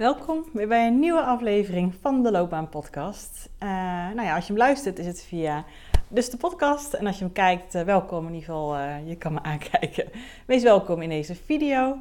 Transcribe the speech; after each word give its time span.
Welkom 0.00 0.44
weer 0.52 0.68
bij 0.68 0.86
een 0.86 0.98
nieuwe 0.98 1.22
aflevering 1.22 1.94
van 2.00 2.22
de 2.22 2.30
Loopbaan 2.30 2.68
Podcast. 2.68 3.48
Uh, 3.62 3.68
nou 4.14 4.22
ja, 4.22 4.34
als 4.34 4.46
je 4.46 4.52
hem 4.52 4.62
luistert 4.62 4.98
is 4.98 5.06
het 5.06 5.22
via 5.22 5.64
dus 6.08 6.30
de 6.30 6.36
podcast. 6.36 6.94
En 6.94 7.06
als 7.06 7.18
je 7.18 7.24
hem 7.24 7.32
kijkt, 7.32 7.74
uh, 7.74 7.82
welkom 7.82 8.26
in 8.26 8.34
ieder 8.34 8.44
geval. 8.44 8.76
Uh, 8.76 9.08
je 9.08 9.16
kan 9.16 9.32
me 9.32 9.42
aankijken. 9.52 10.08
Wees 10.46 10.62
welkom 10.62 11.02
in 11.02 11.08
deze 11.08 11.34
video. 11.34 11.98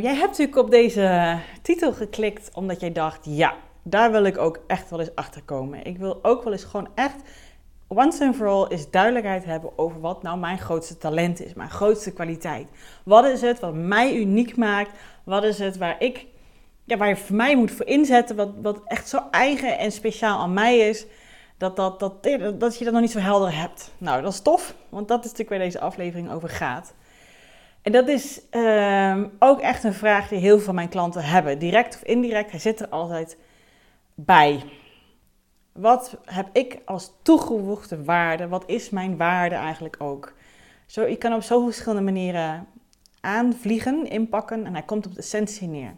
jij 0.00 0.14
hebt 0.14 0.30
natuurlijk 0.30 0.56
op 0.56 0.70
deze 0.70 1.38
titel 1.62 1.92
geklikt 1.92 2.50
omdat 2.54 2.80
jij 2.80 2.92
dacht, 2.92 3.20
ja, 3.22 3.54
daar 3.82 4.10
wil 4.10 4.24
ik 4.24 4.38
ook 4.38 4.60
echt 4.66 4.90
wel 4.90 5.00
eens 5.00 5.14
achter 5.14 5.42
komen. 5.42 5.84
Ik 5.84 5.98
wil 5.98 6.18
ook 6.22 6.44
wel 6.44 6.52
eens 6.52 6.64
gewoon 6.64 6.88
echt 6.94 7.22
once 7.86 8.24
and 8.24 8.36
for 8.36 8.46
all 8.46 8.66
is 8.68 8.90
duidelijkheid 8.90 9.44
hebben 9.44 9.78
over 9.78 10.00
wat 10.00 10.22
nou 10.22 10.38
mijn 10.38 10.58
grootste 10.58 10.98
talent 10.98 11.40
is, 11.44 11.54
mijn 11.54 11.70
grootste 11.70 12.12
kwaliteit. 12.12 12.68
Wat 13.04 13.24
is 13.24 13.40
het 13.40 13.60
wat 13.60 13.74
mij 13.74 14.16
uniek 14.16 14.56
maakt? 14.56 14.90
Wat 15.24 15.44
is 15.44 15.58
het 15.58 15.76
waar 15.76 15.96
ik 15.98 16.26
ja, 16.84 16.96
waar 16.96 17.08
je 17.08 17.16
voor 17.16 17.36
mij 17.36 17.56
moet 17.56 17.70
voor 17.70 17.86
inzetten, 17.86 18.36
wat, 18.36 18.50
wat 18.62 18.80
echt 18.86 19.08
zo 19.08 19.22
eigen 19.30 19.78
en 19.78 19.92
speciaal 19.92 20.38
aan 20.38 20.52
mij 20.52 20.78
is, 20.78 21.06
dat, 21.56 21.76
dat, 21.76 22.00
dat, 22.00 22.22
dat 22.58 22.78
je 22.78 22.84
dat 22.84 22.92
nog 22.92 23.02
niet 23.02 23.10
zo 23.10 23.18
helder 23.18 23.56
hebt. 23.56 23.92
Nou, 23.98 24.22
dat 24.22 24.32
is 24.32 24.40
tof, 24.40 24.74
want 24.88 25.08
dat 25.08 25.18
is 25.18 25.30
natuurlijk 25.30 25.50
waar 25.50 25.58
deze 25.58 25.80
aflevering 25.80 26.30
over 26.30 26.48
gaat. 26.48 26.94
En 27.82 27.92
dat 27.92 28.08
is 28.08 28.40
uh, 28.50 29.22
ook 29.38 29.60
echt 29.60 29.84
een 29.84 29.94
vraag 29.94 30.28
die 30.28 30.38
heel 30.38 30.56
veel 30.56 30.64
van 30.64 30.74
mijn 30.74 30.88
klanten 30.88 31.24
hebben, 31.24 31.58
direct 31.58 31.94
of 31.94 32.02
indirect. 32.02 32.50
Hij 32.50 32.60
zit 32.60 32.80
er 32.80 32.88
altijd 32.88 33.36
bij. 34.14 34.62
Wat 35.72 36.16
heb 36.24 36.48
ik 36.52 36.78
als 36.84 37.12
toegevoegde 37.22 38.04
waarde? 38.04 38.48
Wat 38.48 38.64
is 38.66 38.90
mijn 38.90 39.16
waarde 39.16 39.54
eigenlijk 39.54 39.96
ook? 39.98 40.32
Zo, 40.86 41.06
je 41.06 41.16
kan 41.16 41.34
op 41.34 41.42
zoveel 41.42 41.66
verschillende 41.66 42.02
manieren 42.02 42.66
aanvliegen, 43.20 44.10
inpakken 44.10 44.66
en 44.66 44.72
hij 44.72 44.82
komt 44.82 45.06
op 45.06 45.12
de 45.14 45.20
essentie 45.20 45.68
neer. 45.68 45.94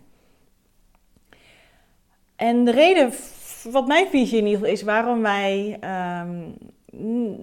En 2.43 2.65
de 2.65 2.71
reden, 2.71 3.13
wat 3.71 3.87
mijn 3.87 4.09
visie 4.09 4.39
in 4.39 4.47
ieder 4.47 4.59
geval 4.59 4.75
is, 4.75 4.83
waarom 4.83 5.23
wij 5.23 5.77
ehm, 5.81 6.41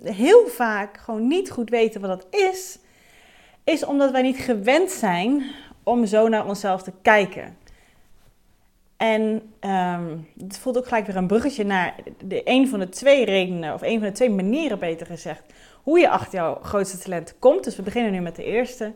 heel 0.03 0.47
vaak 0.47 0.97
gewoon 0.97 1.27
niet 1.27 1.51
goed 1.51 1.69
weten 1.69 2.01
wat 2.01 2.09
dat 2.09 2.41
is, 2.41 2.79
is 3.63 3.85
omdat 3.85 4.11
wij 4.11 4.21
niet 4.21 4.37
gewend 4.37 4.91
zijn 4.91 5.43
om 5.83 6.05
zo 6.05 6.27
naar 6.27 6.47
onszelf 6.47 6.83
te 6.83 6.91
kijken. 7.01 7.57
En 8.97 9.21
um, 9.61 10.27
het 10.37 10.57
voelt 10.57 10.77
ook 10.77 10.87
gelijk 10.87 11.05
weer 11.05 11.15
een 11.15 11.27
bruggetje 11.27 11.63
naar 11.63 11.95
de, 12.23 12.41
een 12.43 12.67
van 12.67 12.79
de 12.79 12.89
twee 12.89 13.25
redenen, 13.25 13.73
of 13.73 13.81
een 13.81 13.99
van 13.99 14.07
de 14.07 14.13
twee 14.13 14.29
manieren 14.29 14.79
beter 14.79 15.07
gezegd, 15.07 15.53
hoe 15.83 15.99
je 15.99 16.09
achter 16.09 16.39
jouw 16.39 16.59
grootste 16.61 16.97
talent 16.97 17.35
komt. 17.39 17.63
Dus 17.63 17.75
we 17.75 17.81
beginnen 17.81 18.11
nu 18.11 18.19
met 18.19 18.35
de 18.35 18.43
eerste. 18.43 18.93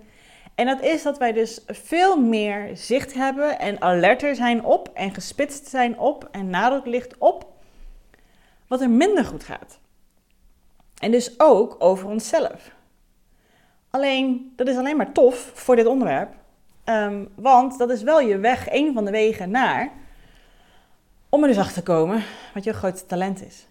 En 0.56 0.66
dat 0.66 0.82
is 0.82 1.04
dat 1.04 1.18
wij 1.18 1.32
dus 1.32 1.62
veel 1.68 2.22
meer 2.22 2.78
zicht 2.78 3.14
hebben 3.14 3.60
en 3.60 3.82
alerter 3.82 4.36
zijn 4.36 4.64
op 4.64 4.90
en 4.94 5.14
gespitst 5.14 5.68
zijn 5.68 6.00
op 6.00 6.28
en 6.32 6.50
nadruk 6.50 6.86
ligt 6.86 7.18
op 7.18 7.52
wat 8.68 8.82
er 8.82 8.90
minder 8.90 9.26
goed 9.26 9.44
gaat. 9.44 9.80
En 10.98 11.12
dus 11.12 11.40
ook 11.40 11.76
over 11.80 12.10
onszelf. 12.10 12.72
Alleen, 13.90 14.54
dat 14.56 14.68
is 14.68 14.78
alleen 14.78 14.98
maar 14.98 15.12
tof 15.12 15.52
voor 15.54 15.76
dit 15.76 15.86
onderwerp. 15.86 16.34
Um, 16.86 17.30
want 17.36 17.78
dat 17.78 17.90
is 17.90 18.02
wel 18.02 18.20
je 18.20 18.38
weg, 18.38 18.72
een 18.72 18.94
van 18.94 19.06
de 19.06 19.12
wegen 19.12 19.50
naar, 19.50 19.92
om 21.30 21.42
er 21.42 21.48
dus 21.48 21.58
achter 21.58 21.74
te 21.74 21.84
komen 21.84 22.24
wat 22.54 22.64
je 22.64 22.74
grootste 22.74 23.06
talent 23.06 23.46
is. 23.46 23.68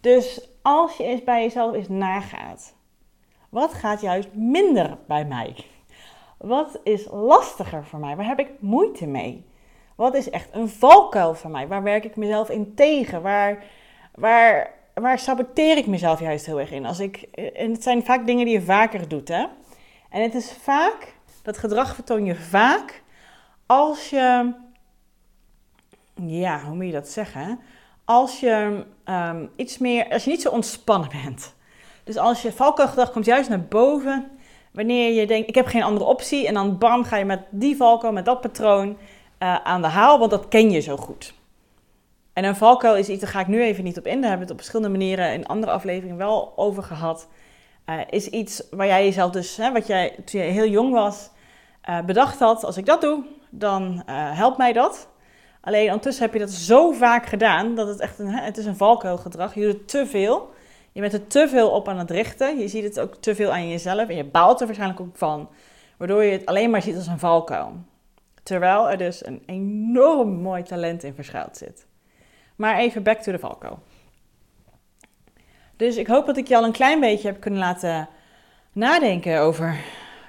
Dus 0.00 0.48
als 0.62 0.96
je 0.96 1.04
eens 1.04 1.24
bij 1.24 1.42
jezelf 1.42 1.74
eens 1.74 1.88
nagaat, 1.88 2.74
wat 3.48 3.74
gaat 3.74 4.00
juist 4.00 4.28
minder 4.32 4.98
bij 5.06 5.24
mij? 5.24 5.56
Wat 6.36 6.80
is 6.82 7.06
lastiger 7.10 7.84
voor 7.84 7.98
mij? 7.98 8.16
Waar 8.16 8.26
heb 8.26 8.38
ik 8.38 8.50
moeite 8.58 9.06
mee? 9.06 9.44
Wat 9.94 10.14
is 10.14 10.30
echt 10.30 10.48
een 10.52 10.68
valkuil 10.68 11.34
voor 11.34 11.50
mij? 11.50 11.68
Waar 11.68 11.82
werk 11.82 12.04
ik 12.04 12.16
mezelf 12.16 12.50
in 12.50 12.74
tegen? 12.74 13.22
Waar, 13.22 13.64
waar, 14.14 14.74
waar 14.94 15.18
saboteer 15.18 15.76
ik 15.76 15.86
mezelf 15.86 16.20
juist 16.20 16.46
heel 16.46 16.60
erg 16.60 16.70
in? 16.70 16.86
Als 16.86 17.00
ik, 17.00 17.22
en 17.32 17.72
het 17.72 17.82
zijn 17.82 18.04
vaak 18.04 18.26
dingen 18.26 18.44
die 18.44 18.54
je 18.54 18.62
vaker 18.62 19.08
doet. 19.08 19.28
Hè? 19.28 19.46
En 20.10 20.22
het 20.22 20.34
is 20.34 20.52
vaak, 20.52 21.14
dat 21.42 21.58
gedrag 21.58 21.94
vertoon 21.94 22.24
je 22.24 22.34
vaak 22.34 23.02
als 23.66 24.10
je, 24.10 24.52
ja, 26.14 26.60
hoe 26.60 26.74
moet 26.74 26.86
je 26.86 26.92
dat 26.92 27.08
zeggen? 27.08 27.60
Als 28.04 28.40
je 28.40 28.84
um, 29.04 29.50
iets 29.56 29.78
meer, 29.78 30.08
als 30.08 30.24
je 30.24 30.30
niet 30.30 30.42
zo 30.42 30.50
ontspannen 30.50 31.10
bent. 31.22 31.54
Dus 32.06 32.16
als 32.16 32.42
je 32.42 32.52
valkuilgedrag 32.52 33.12
komt 33.12 33.24
juist 33.24 33.48
naar 33.48 33.60
boven 33.60 34.30
wanneer 34.72 35.12
je 35.12 35.26
denkt, 35.26 35.48
ik 35.48 35.54
heb 35.54 35.66
geen 35.66 35.82
andere 35.82 36.04
optie. 36.04 36.46
En 36.46 36.54
dan 36.54 36.78
bam, 36.78 37.04
ga 37.04 37.16
je 37.16 37.24
met 37.24 37.40
die 37.50 37.76
valkuil, 37.76 38.12
met 38.12 38.24
dat 38.24 38.40
patroon 38.40 38.88
uh, 38.88 39.54
aan 39.62 39.82
de 39.82 39.88
haal, 39.88 40.18
want 40.18 40.30
dat 40.30 40.48
ken 40.48 40.70
je 40.70 40.80
zo 40.80 40.96
goed. 40.96 41.34
En 42.32 42.44
een 42.44 42.56
valkuil 42.56 42.96
is 42.96 43.08
iets, 43.08 43.20
daar 43.20 43.30
ga 43.30 43.40
ik 43.40 43.46
nu 43.46 43.62
even 43.62 43.84
niet 43.84 43.98
op 43.98 44.06
in. 44.06 44.20
Daar 44.20 44.30
hebben 44.30 44.38
we 44.38 44.42
het 44.42 44.50
op 44.50 44.56
verschillende 44.56 44.98
manieren 44.98 45.32
in 45.32 45.46
andere 45.46 45.72
afleveringen 45.72 46.16
wel 46.16 46.52
over 46.56 46.82
gehad. 46.82 47.28
Uh, 47.86 48.00
is 48.10 48.28
iets 48.28 48.62
waar 48.70 48.86
jij 48.86 49.04
jezelf 49.04 49.30
dus, 49.30 49.56
hè, 49.56 49.72
wat 49.72 49.86
jij 49.86 50.16
toen 50.24 50.40
je 50.40 50.46
heel 50.46 50.66
jong 50.68 50.92
was, 50.92 51.30
uh, 51.88 52.00
bedacht 52.00 52.38
had. 52.38 52.64
Als 52.64 52.76
ik 52.76 52.86
dat 52.86 53.00
doe, 53.00 53.24
dan 53.50 54.02
helpt 54.12 54.58
mij 54.58 54.72
dat. 54.72 55.08
Alleen 55.60 55.86
ondertussen 55.86 56.24
heb 56.24 56.32
je 56.32 56.38
dat 56.38 56.50
zo 56.50 56.92
vaak 56.92 57.26
gedaan, 57.26 57.74
dat 57.74 57.88
het 57.88 58.00
echt 58.00 58.18
een, 58.18 58.28
het 58.28 58.56
is 58.56 58.66
een 58.66 58.76
valkuilgedrag. 58.76 59.54
Je 59.54 59.66
doet 59.66 59.88
te 59.88 60.06
veel. 60.06 60.54
Je 60.96 61.02
bent 61.02 61.12
er 61.12 61.26
te 61.26 61.48
veel 61.48 61.70
op 61.70 61.88
aan 61.88 61.98
het 61.98 62.10
richten. 62.10 62.58
Je 62.58 62.68
ziet 62.68 62.84
het 62.84 63.00
ook 63.00 63.14
te 63.14 63.34
veel 63.34 63.52
aan 63.52 63.68
jezelf. 63.68 64.08
En 64.08 64.16
je 64.16 64.24
baalt 64.24 64.60
er 64.60 64.66
waarschijnlijk 64.66 65.00
ook 65.00 65.16
van. 65.16 65.48
Waardoor 65.96 66.22
je 66.22 66.32
het 66.32 66.46
alleen 66.46 66.70
maar 66.70 66.82
ziet 66.82 66.96
als 66.96 67.06
een 67.06 67.18
valkuil. 67.18 67.72
Terwijl 68.42 68.90
er 68.90 68.98
dus 68.98 69.26
een 69.26 69.42
enorm 69.46 70.30
mooi 70.30 70.62
talent 70.62 71.02
in 71.02 71.14
verschuild 71.14 71.56
zit. 71.56 71.86
Maar 72.56 72.78
even 72.78 73.02
back 73.02 73.18
to 73.18 73.32
the 73.32 73.38
valkuil. 73.38 73.78
Dus 75.76 75.96
ik 75.96 76.06
hoop 76.06 76.26
dat 76.26 76.36
ik 76.36 76.48
je 76.48 76.56
al 76.56 76.64
een 76.64 76.72
klein 76.72 77.00
beetje 77.00 77.28
heb 77.28 77.40
kunnen 77.40 77.60
laten 77.60 78.08
nadenken 78.72 79.40
over 79.40 79.80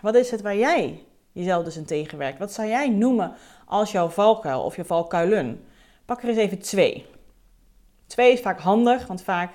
wat 0.01 0.15
is 0.15 0.31
het 0.31 0.41
waar 0.41 0.57
jij 0.57 1.03
jezelf 1.31 1.63
dus 1.63 1.77
in 1.77 1.85
tegenwerkt. 1.85 2.39
Wat 2.39 2.53
zou 2.53 2.67
jij 2.67 2.89
noemen 2.89 3.33
als 3.65 3.91
jouw 3.91 4.09
valkuil 4.09 4.63
of 4.63 4.75
je 4.75 4.85
valkuilen? 4.85 5.65
Pak 6.05 6.21
er 6.21 6.29
eens 6.29 6.37
even 6.37 6.59
twee. 6.59 7.05
Twee 8.07 8.31
is 8.31 8.41
vaak 8.41 8.59
handig, 8.59 9.07
want 9.07 9.21
vaak 9.21 9.51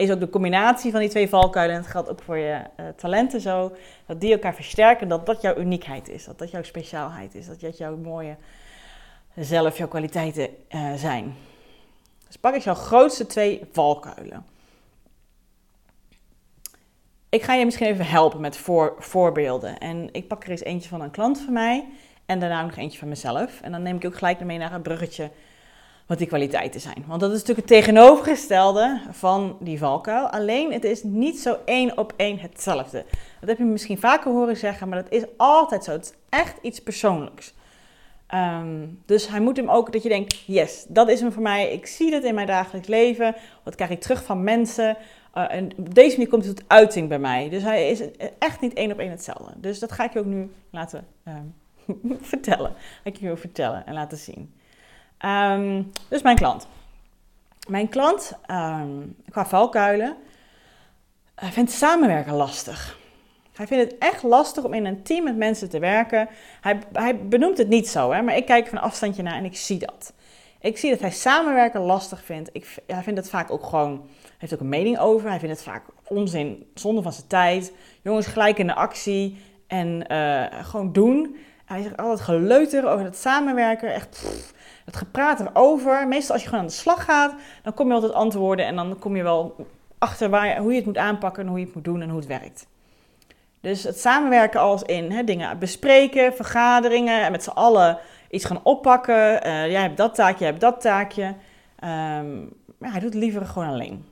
is 0.00 0.10
ook 0.10 0.20
de 0.20 0.30
combinatie 0.30 0.90
van 0.90 1.00
die 1.00 1.08
twee 1.08 1.28
valkuilen, 1.28 1.76
en 1.76 1.82
het 1.82 1.90
geldt 1.90 2.10
ook 2.10 2.22
voor 2.22 2.38
je 2.38 2.62
uh, 2.80 2.86
talenten 2.96 3.40
zo, 3.40 3.72
dat 4.06 4.20
die 4.20 4.32
elkaar 4.32 4.54
versterken, 4.54 5.08
dat 5.08 5.26
dat 5.26 5.40
jouw 5.40 5.56
uniekheid 5.56 6.08
is, 6.08 6.24
dat 6.24 6.38
dat 6.38 6.50
jouw 6.50 6.62
speciaalheid 6.62 7.34
is, 7.34 7.46
dat 7.46 7.60
dat 7.60 7.78
jouw 7.78 7.96
mooie 7.96 8.36
zelf, 9.36 9.78
jouw 9.78 9.88
kwaliteiten 9.88 10.48
uh, 10.70 10.94
zijn. 10.94 11.34
Dus 12.26 12.36
pak 12.36 12.54
eens 12.54 12.64
jouw 12.64 12.74
grootste 12.74 13.26
twee 13.26 13.68
valkuilen. 13.72 14.44
Ik 17.28 17.42
ga 17.42 17.54
je 17.54 17.64
misschien 17.64 17.86
even 17.86 18.06
helpen 18.06 18.40
met 18.40 18.56
voor, 18.56 18.94
voorbeelden. 18.98 19.78
En 19.78 20.08
ik 20.12 20.28
pak 20.28 20.44
er 20.44 20.50
eens 20.50 20.64
eentje 20.64 20.88
van 20.88 21.00
een 21.00 21.10
klant 21.10 21.40
van 21.40 21.52
mij 21.52 21.88
en 22.26 22.40
daarna 22.40 22.62
nog 22.62 22.76
eentje 22.76 22.98
van 22.98 23.08
mezelf. 23.08 23.60
En 23.60 23.72
dan 23.72 23.82
neem 23.82 23.96
ik 23.96 24.04
ook 24.04 24.16
gelijk 24.16 24.40
mee 24.40 24.58
naar 24.58 24.72
een 24.72 24.82
bruggetje 24.82 25.30
wat 26.10 26.18
die 26.18 26.28
kwaliteiten 26.28 26.80
zijn. 26.80 27.04
Want 27.06 27.20
dat 27.20 27.30
is 27.32 27.38
natuurlijk 27.38 27.68
het 27.68 27.78
tegenovergestelde 27.78 29.00
van 29.10 29.56
die 29.60 29.78
valkuil. 29.78 30.26
Alleen 30.26 30.72
het 30.72 30.84
is 30.84 31.02
niet 31.02 31.40
zo 31.40 31.56
één 31.64 31.98
op 31.98 32.12
één 32.16 32.38
hetzelfde. 32.38 33.04
Dat 33.40 33.48
heb 33.48 33.58
je 33.58 33.64
misschien 33.64 33.98
vaker 33.98 34.32
horen 34.32 34.56
zeggen, 34.56 34.88
maar 34.88 35.02
dat 35.02 35.12
is 35.12 35.24
altijd 35.36 35.84
zo. 35.84 35.92
Het 35.92 36.04
is 36.04 36.12
echt 36.28 36.56
iets 36.62 36.80
persoonlijks. 36.80 37.54
Um, 38.34 39.02
dus 39.06 39.28
hij 39.28 39.40
moet 39.40 39.56
hem 39.56 39.68
ook 39.68 39.92
dat 39.92 40.02
je 40.02 40.08
denkt: 40.08 40.44
yes, 40.46 40.84
dat 40.88 41.08
is 41.08 41.20
hem 41.20 41.32
voor 41.32 41.42
mij. 41.42 41.72
Ik 41.72 41.86
zie 41.86 42.10
dit 42.10 42.24
in 42.24 42.34
mijn 42.34 42.46
dagelijks 42.46 42.88
leven. 42.88 43.34
Wat 43.62 43.74
krijg 43.74 43.90
ik 43.90 44.00
terug 44.00 44.24
van 44.24 44.44
mensen? 44.44 44.96
Uh, 45.34 45.54
en 45.54 45.70
deze 45.76 46.16
manier 46.16 46.30
komt 46.30 46.44
het 46.44 46.56
tot 46.56 46.64
uiting 46.68 47.08
bij 47.08 47.18
mij. 47.18 47.48
Dus 47.48 47.62
hij 47.62 47.90
is 47.90 48.02
echt 48.38 48.60
niet 48.60 48.74
één 48.74 48.92
op 48.92 48.98
één 48.98 49.10
hetzelfde. 49.10 49.52
Dus 49.56 49.78
dat 49.78 49.92
ga 49.92 50.04
ik 50.04 50.12
je 50.12 50.18
ook 50.18 50.24
nu 50.24 50.50
laten 50.70 51.06
um, 51.28 51.54
vertellen. 52.20 52.72
Ga 52.76 53.10
ik 53.10 53.16
je 53.16 53.26
wil 53.26 53.36
vertellen 53.36 53.86
en 53.86 53.94
laten 53.94 54.18
zien. 54.18 54.52
Ehm, 55.20 55.82
dus 56.08 56.22
mijn 56.22 56.36
klant. 56.36 56.66
Mijn 57.68 57.88
klant, 57.88 58.32
um, 58.50 59.16
qua 59.30 59.46
valkuilen, 59.46 60.16
vindt 61.36 61.70
samenwerken 61.70 62.32
lastig. 62.32 62.98
Hij 63.52 63.66
vindt 63.66 63.90
het 63.90 64.00
echt 64.00 64.22
lastig 64.22 64.64
om 64.64 64.74
in 64.74 64.84
een 64.84 65.02
team 65.02 65.24
met 65.24 65.36
mensen 65.36 65.68
te 65.68 65.78
werken. 65.78 66.28
Hij, 66.60 66.78
hij 66.92 67.26
benoemt 67.26 67.58
het 67.58 67.68
niet 67.68 67.88
zo, 67.88 68.12
hè, 68.12 68.22
maar 68.22 68.36
ik 68.36 68.46
kijk 68.46 68.68
van 68.68 68.78
afstandje 68.78 69.22
naar 69.22 69.34
en 69.34 69.44
ik 69.44 69.56
zie 69.56 69.78
dat. 69.78 70.12
Ik 70.60 70.78
zie 70.78 70.90
dat 70.90 71.00
hij 71.00 71.10
samenwerken 71.10 71.80
lastig 71.80 72.24
vindt. 72.24 72.50
Ik, 72.52 72.74
hij 72.86 73.02
vindt 73.02 73.18
het 73.18 73.30
vaak 73.30 73.50
ook 73.50 73.64
gewoon, 73.64 74.06
heeft 74.38 74.54
ook 74.54 74.60
een 74.60 74.68
mening 74.68 74.98
over. 74.98 75.28
Hij 75.28 75.38
vindt 75.38 75.54
het 75.54 75.64
vaak 75.64 75.84
onzin, 76.06 76.70
zonde 76.74 77.02
van 77.02 77.12
zijn 77.12 77.26
tijd. 77.26 77.72
Jongens, 78.02 78.26
gelijk 78.26 78.58
in 78.58 78.66
de 78.66 78.74
actie 78.74 79.38
en 79.66 80.04
uh, 80.10 80.44
gewoon 80.62 80.92
doen. 80.92 81.36
Hij 81.70 81.82
zegt 81.82 81.96
altijd 81.96 82.20
geleuter 82.20 82.88
over 82.88 83.04
het 83.04 83.16
samenwerken. 83.16 83.94
Echt 83.94 84.24
het 84.84 84.96
gepraat 84.96 85.40
erover. 85.40 86.08
Meestal 86.08 86.32
als 86.32 86.42
je 86.42 86.48
gewoon 86.48 86.64
aan 86.64 86.70
de 86.70 86.76
slag 86.76 87.04
gaat, 87.04 87.34
dan 87.62 87.74
kom 87.74 87.88
je 87.88 87.94
altijd 87.94 88.12
antwoorden 88.12 88.66
en 88.66 88.76
dan 88.76 88.98
kom 88.98 89.16
je 89.16 89.22
wel 89.22 89.66
achter 89.98 90.30
waar, 90.30 90.58
hoe 90.58 90.70
je 90.70 90.76
het 90.76 90.86
moet 90.86 90.96
aanpakken 90.96 91.42
en 91.42 91.48
hoe 91.48 91.58
je 91.58 91.64
het 91.64 91.74
moet 91.74 91.84
doen 91.84 92.02
en 92.02 92.08
hoe 92.08 92.18
het 92.18 92.28
werkt. 92.28 92.66
Dus 93.60 93.82
het 93.82 94.00
samenwerken 94.00 94.60
als 94.60 94.82
in 94.82 95.10
hè, 95.12 95.24
dingen 95.24 95.58
bespreken, 95.58 96.34
vergaderingen 96.34 97.22
en 97.22 97.32
met 97.32 97.42
z'n 97.42 97.50
allen 97.50 97.98
iets 98.30 98.44
gaan 98.44 98.60
oppakken. 98.62 99.46
Uh, 99.46 99.70
jij 99.70 99.82
hebt 99.82 99.96
dat 99.96 100.14
taakje, 100.14 100.38
jij 100.38 100.48
hebt 100.48 100.60
dat 100.60 100.80
taakje. 100.80 101.24
Um, 101.24 102.52
maar 102.78 102.90
hij 102.90 103.00
doet 103.00 103.14
het 103.14 103.22
liever 103.22 103.46
gewoon 103.46 103.68
alleen. 103.68 104.04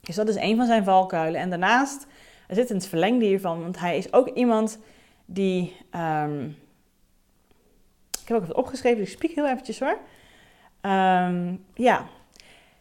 Dus 0.00 0.14
dat 0.14 0.28
is 0.28 0.36
een 0.36 0.56
van 0.56 0.66
zijn 0.66 0.84
valkuilen. 0.84 1.40
En 1.40 1.50
daarnaast, 1.50 2.06
er 2.46 2.54
zit 2.54 2.70
in 2.70 2.76
het 2.76 2.86
verlengde 2.86 3.24
hiervan, 3.24 3.62
want 3.62 3.78
hij 3.78 3.96
is 3.96 4.12
ook 4.12 4.28
iemand 4.28 4.78
die... 5.24 5.76
Um, 6.24 6.62
ik 8.24 8.30
heb 8.30 8.38
ook 8.38 8.46
wat 8.46 8.56
opgeschreven, 8.56 8.98
dus 8.98 9.16
ik 9.16 9.34
heel 9.34 9.48
eventjes 9.48 9.80
hoor. 9.80 9.98
Um, 10.82 11.64
ja, 11.74 12.06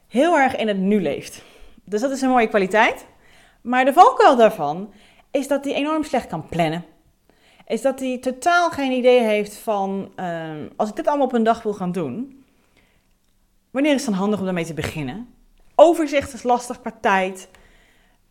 heel 0.08 0.38
erg 0.38 0.56
in 0.56 0.68
het 0.68 0.78
nu 0.78 1.02
leeft. 1.02 1.44
Dus 1.84 2.02
dat 2.02 2.12
is 2.12 2.22
een 2.22 2.30
mooie 2.30 2.48
kwaliteit. 2.48 3.06
Maar 3.62 3.86
de 3.86 3.94
valkuil 3.94 4.36
daarvan 4.36 4.94
is 5.32 5.48
dat 5.48 5.64
hij 5.64 5.74
enorm 5.74 6.04
slecht 6.04 6.28
kan 6.28 6.48
plannen. 6.48 6.86
Is 7.68 7.82
dat 7.82 8.00
hij 8.00 8.18
totaal 8.18 8.70
geen 8.70 8.92
idee 8.92 9.22
heeft 9.22 9.58
van, 9.58 10.12
uh, 10.16 10.52
als 10.76 10.90
ik 10.90 10.96
dit 10.96 11.08
allemaal 11.08 11.26
op 11.26 11.34
een 11.34 11.44
dag 11.44 11.64
wil 11.64 11.74
gaan 11.74 11.92
doen, 11.92 12.44
wanneer 13.72 13.94
is 13.94 14.02
het 14.02 14.10
dan 14.10 14.20
handig 14.20 14.40
om 14.40 14.46
daarmee 14.46 14.66
te 14.66 14.74
beginnen? 14.74 15.34
Overzicht 15.76 16.34
is 16.34 16.44
lastig 16.44 16.82
qua 16.82 16.98
tijd. 17.02 17.50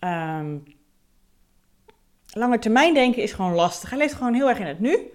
Um, 0.01 0.65
lange 2.33 2.59
termijn 2.59 2.95
denken 2.95 3.23
is 3.23 3.33
gewoon 3.33 3.55
lastig. 3.55 3.91
Hij 3.91 3.99
leeft 3.99 4.15
gewoon 4.15 4.35
heel 4.35 4.49
erg 4.49 4.59
in 4.59 4.67
het 4.67 4.81
nu. 4.81 5.13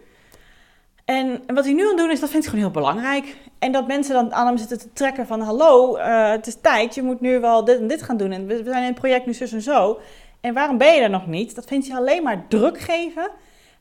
En 1.08 1.44
wat 1.54 1.64
hij 1.64 1.74
nu 1.74 1.82
aan 1.82 1.88
het 1.88 1.98
doen 1.98 2.12
is, 2.12 2.20
dat 2.20 2.30
vindt 2.30 2.46
hij 2.46 2.56
gewoon 2.56 2.72
heel 2.72 2.82
belangrijk. 2.82 3.36
En 3.60 3.72
dat 3.72 3.88
mensen 3.88 4.14
dan 4.14 4.34
aan 4.34 4.48
hem 4.48 4.58
zitten 4.58 4.80
te 4.80 4.94
trekken 4.94 5.28
van... 5.28 5.42
Hallo, 5.42 5.98
uh, 5.98 6.30
het 6.30 6.48
is 6.48 6.58
tijd, 6.62 6.96
je 6.96 7.02
moet 7.02 7.22
nu 7.22 7.40
wel 7.40 7.66
dit 7.66 7.80
en 7.80 7.88
dit 7.88 8.02
gaan 8.02 8.18
doen. 8.18 8.32
En 8.32 8.48
we 8.48 8.62
zijn 8.64 8.82
in 8.82 8.84
het 8.84 9.00
project 9.00 9.26
nu 9.26 9.34
zus 9.34 9.52
en 9.52 9.62
zo. 9.62 10.00
En 10.42 10.54
waarom 10.54 10.78
ben 10.78 10.94
je 10.94 11.02
er 11.02 11.10
nog 11.10 11.28
niet? 11.28 11.56
Dat 11.56 11.66
vindt 11.66 11.88
hij 11.88 11.98
alleen 11.98 12.24
maar 12.24 12.46
druk 12.48 12.80
geven. 12.80 13.30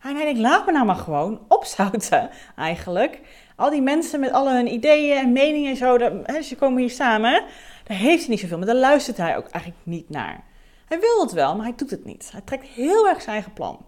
En 0.02 0.16
hij 0.16 0.24
denkt, 0.24 0.40
laat 0.40 0.66
me 0.66 0.72
nou 0.72 0.86
maar 0.86 0.96
gewoon 0.96 1.40
opzouten 1.48 2.30
eigenlijk. 2.56 3.20
Al 3.56 3.70
die 3.70 3.82
mensen 3.82 4.20
met 4.20 4.32
alle 4.32 4.52
hun 4.52 4.72
ideeën 4.72 5.16
en 5.16 5.32
meningen 5.32 5.70
en 5.70 5.76
zo, 5.76 5.98
hè, 6.22 6.42
ze 6.42 6.56
komen 6.56 6.80
hier 6.80 6.90
samen. 6.90 7.42
Daar 7.84 7.96
heeft 7.96 8.20
hij 8.20 8.28
niet 8.28 8.40
zoveel, 8.40 8.58
maar 8.58 8.66
daar 8.66 8.76
luistert 8.76 9.16
hij 9.16 9.36
ook 9.36 9.48
eigenlijk 9.48 9.84
niet 9.84 10.10
naar. 10.10 10.44
Hij 10.88 11.00
wil 11.00 11.20
het 11.20 11.32
wel, 11.32 11.56
maar 11.56 11.66
hij 11.66 11.74
doet 11.76 11.90
het 11.90 12.04
niet. 12.04 12.28
Hij 12.32 12.40
trekt 12.44 12.66
heel 12.66 13.08
erg 13.08 13.22
zijn 13.22 13.34
eigen 13.34 13.52
plan. 13.52 13.84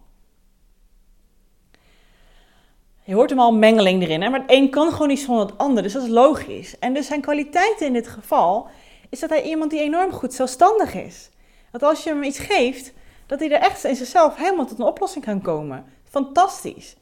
Je 3.08 3.14
hoort 3.14 3.30
hem 3.30 3.38
al 3.38 3.52
mengeling 3.52 4.02
erin, 4.02 4.22
hè? 4.22 4.28
maar 4.28 4.44
een 4.46 4.70
kan 4.70 4.92
gewoon 4.92 5.08
niet 5.08 5.20
zonder 5.20 5.46
het 5.46 5.58
ander. 5.58 5.82
Dus 5.82 5.92
dat 5.92 6.02
is 6.02 6.08
logisch. 6.08 6.78
En 6.78 6.94
dus 6.94 7.06
zijn 7.06 7.20
kwaliteiten 7.20 7.86
in 7.86 7.92
dit 7.92 8.08
geval 8.08 8.68
is 9.08 9.20
dat 9.20 9.30
hij 9.30 9.42
iemand 9.42 9.70
die 9.70 9.80
enorm 9.80 10.12
goed 10.12 10.34
zelfstandig 10.34 10.94
is. 10.94 11.30
Dat 11.72 11.82
als 11.82 12.04
je 12.04 12.10
hem 12.10 12.22
iets 12.22 12.38
geeft, 12.38 12.92
dat 13.26 13.38
hij 13.38 13.50
er 13.50 13.60
echt 13.60 13.84
in 13.84 13.96
zichzelf 13.96 14.36
helemaal 14.36 14.66
tot 14.66 14.78
een 14.78 14.86
oplossing 14.86 15.24
kan 15.24 15.40
komen. 15.40 15.84
Fantastisch. 16.04 16.96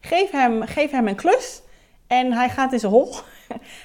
Geef 0.00 0.30
hem, 0.30 0.62
geef 0.62 0.90
hem 0.90 1.08
een 1.08 1.16
klus 1.16 1.62
en 2.06 2.32
hij 2.32 2.48
gaat 2.48 2.72
in 2.72 2.80
zijn 2.80 2.92
hol. 2.92 3.14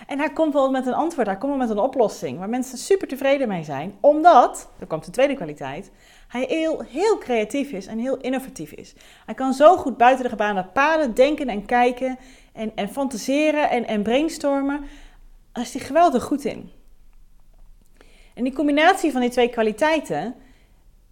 En 0.07 0.19
hij 0.19 0.29
komt 0.29 0.53
wel 0.53 0.71
met 0.71 0.85
een 0.85 0.93
antwoord, 0.93 1.27
hij 1.27 1.37
komt 1.37 1.51
wel 1.51 1.67
met 1.67 1.69
een 1.69 1.83
oplossing 1.83 2.39
waar 2.39 2.49
mensen 2.49 2.77
super 2.77 3.07
tevreden 3.07 3.47
mee 3.47 3.63
zijn. 3.63 3.97
Omdat, 3.99 4.69
dat 4.79 4.87
komt 4.87 5.05
de 5.05 5.11
tweede 5.11 5.35
kwaliteit, 5.35 5.91
hij 6.27 6.45
heel, 6.49 6.83
heel 6.87 7.17
creatief 7.17 7.71
is 7.71 7.85
en 7.85 7.99
heel 7.99 8.17
innovatief 8.17 8.71
is. 8.71 8.93
Hij 9.25 9.35
kan 9.35 9.53
zo 9.53 9.77
goed 9.77 9.97
buiten 9.97 10.23
de 10.23 10.29
gebaande 10.29 10.63
paden 10.63 11.13
denken 11.13 11.47
en 11.47 11.65
kijken 11.65 12.17
en, 12.53 12.71
en 12.75 12.89
fantaseren 12.89 13.69
en, 13.69 13.87
en 13.87 14.03
brainstormen. 14.03 14.85
Daar 15.51 15.63
is 15.63 15.73
hij 15.73 15.81
geweldig 15.81 16.23
goed 16.23 16.45
in. 16.45 16.71
En 18.33 18.43
die 18.43 18.53
combinatie 18.53 19.11
van 19.11 19.21
die 19.21 19.29
twee 19.29 19.49
kwaliteiten 19.49 20.35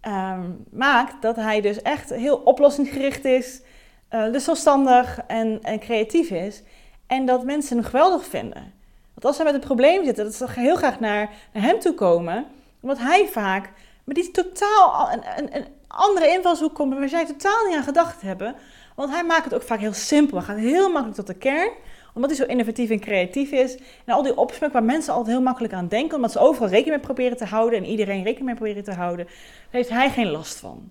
um, 0.02 0.64
maakt 0.70 1.22
dat 1.22 1.36
hij 1.36 1.60
dus 1.60 1.82
echt 1.82 2.10
heel 2.10 2.36
oplossingsgericht 2.36 3.24
is, 3.24 3.62
uh, 4.10 4.32
dus 4.32 4.44
zelfstandig 4.44 5.20
en, 5.26 5.58
en 5.62 5.78
creatief 5.78 6.30
is. 6.30 6.62
En 7.06 7.26
dat 7.26 7.44
mensen 7.44 7.76
hem 7.76 7.86
geweldig 7.86 8.24
vinden. 8.24 8.72
Want 9.14 9.24
als 9.24 9.36
hij 9.36 9.44
met 9.44 9.54
een 9.54 9.60
probleem 9.60 10.04
zit, 10.04 10.16
dat 10.16 10.34
ze 10.34 10.46
heel 10.50 10.76
graag 10.76 11.00
naar, 11.00 11.30
naar 11.52 11.62
hem 11.62 11.78
toe 11.78 11.94
komen. 11.94 12.46
Omdat 12.80 12.98
hij 12.98 13.28
vaak 13.28 13.72
met 14.06 14.16
die 14.16 14.30
totaal 14.30 15.08
een, 15.12 15.22
een, 15.36 15.56
een 15.56 15.66
andere 15.88 16.28
invalshoek 16.28 16.74
komt 16.74 16.94
waar 16.94 17.08
zij 17.08 17.26
totaal 17.26 17.66
niet 17.66 17.76
aan 17.76 17.82
gedacht 17.82 18.22
hebben. 18.22 18.54
Want 18.94 19.10
hij 19.10 19.24
maakt 19.24 19.44
het 19.44 19.54
ook 19.54 19.62
vaak 19.62 19.80
heel 19.80 19.92
simpel. 19.92 20.36
Hij 20.36 20.46
gaat 20.46 20.56
heel 20.56 20.90
makkelijk 20.90 21.16
tot 21.16 21.26
de 21.26 21.34
kern 21.34 21.70
omdat 22.16 22.30
hij 22.30 22.46
zo 22.46 22.52
innovatief 22.52 22.90
en 22.90 23.00
creatief 23.00 23.50
is. 23.50 23.76
En 24.04 24.14
al 24.14 24.22
die 24.22 24.36
opsmuk 24.36 24.72
waar 24.72 24.84
mensen 24.84 25.12
altijd 25.12 25.34
heel 25.34 25.44
makkelijk 25.44 25.74
aan 25.74 25.88
denken. 25.88 26.16
Omdat 26.16 26.32
ze 26.32 26.38
overal 26.38 26.68
rekening 26.68 26.96
mee 26.96 27.04
proberen 27.04 27.36
te 27.36 27.44
houden. 27.44 27.78
En 27.78 27.84
iedereen 27.84 28.22
rekening 28.22 28.46
mee 28.46 28.54
proberen 28.54 28.84
te 28.84 28.92
houden. 28.92 29.26
Daar 29.26 29.34
heeft 29.70 29.88
hij 29.88 30.10
geen 30.10 30.30
last 30.30 30.58
van. 30.58 30.90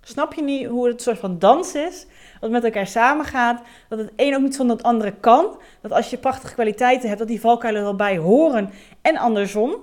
Snap 0.00 0.34
je 0.34 0.42
niet 0.42 0.66
hoe 0.66 0.84
het 0.86 0.94
een 0.94 1.00
soort 1.00 1.18
van 1.18 1.38
dans 1.38 1.74
is? 1.74 2.06
Dat 2.40 2.50
met 2.50 2.64
elkaar 2.64 2.86
samengaat. 2.86 3.62
Dat 3.88 3.98
het 3.98 4.12
een 4.16 4.34
ook 4.34 4.42
niet 4.42 4.54
zonder 4.54 4.76
het 4.76 4.84
andere 4.84 5.12
kan. 5.12 5.58
Dat 5.80 5.92
als 5.92 6.10
je 6.10 6.18
prachtige 6.18 6.54
kwaliteiten 6.54 7.06
hebt, 7.06 7.20
dat 7.20 7.28
die 7.28 7.40
valkuilen 7.40 7.86
er 7.86 7.96
bij 7.96 8.18
horen. 8.18 8.70
En 9.02 9.16
andersom. 9.16 9.76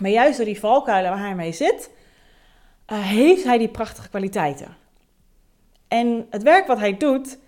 Maar 0.00 0.10
juist 0.10 0.36
door 0.36 0.46
die 0.46 0.60
valkuilen 0.60 1.10
waar 1.10 1.20
hij 1.20 1.34
mee 1.34 1.52
zit, 1.52 1.90
uh, 2.92 2.98
heeft 2.98 3.44
hij 3.44 3.58
die 3.58 3.68
prachtige 3.68 4.08
kwaliteiten. 4.08 4.76
En 5.88 6.26
het 6.30 6.42
werk 6.42 6.66
wat 6.66 6.78
hij 6.78 6.96
doet, 6.96 7.38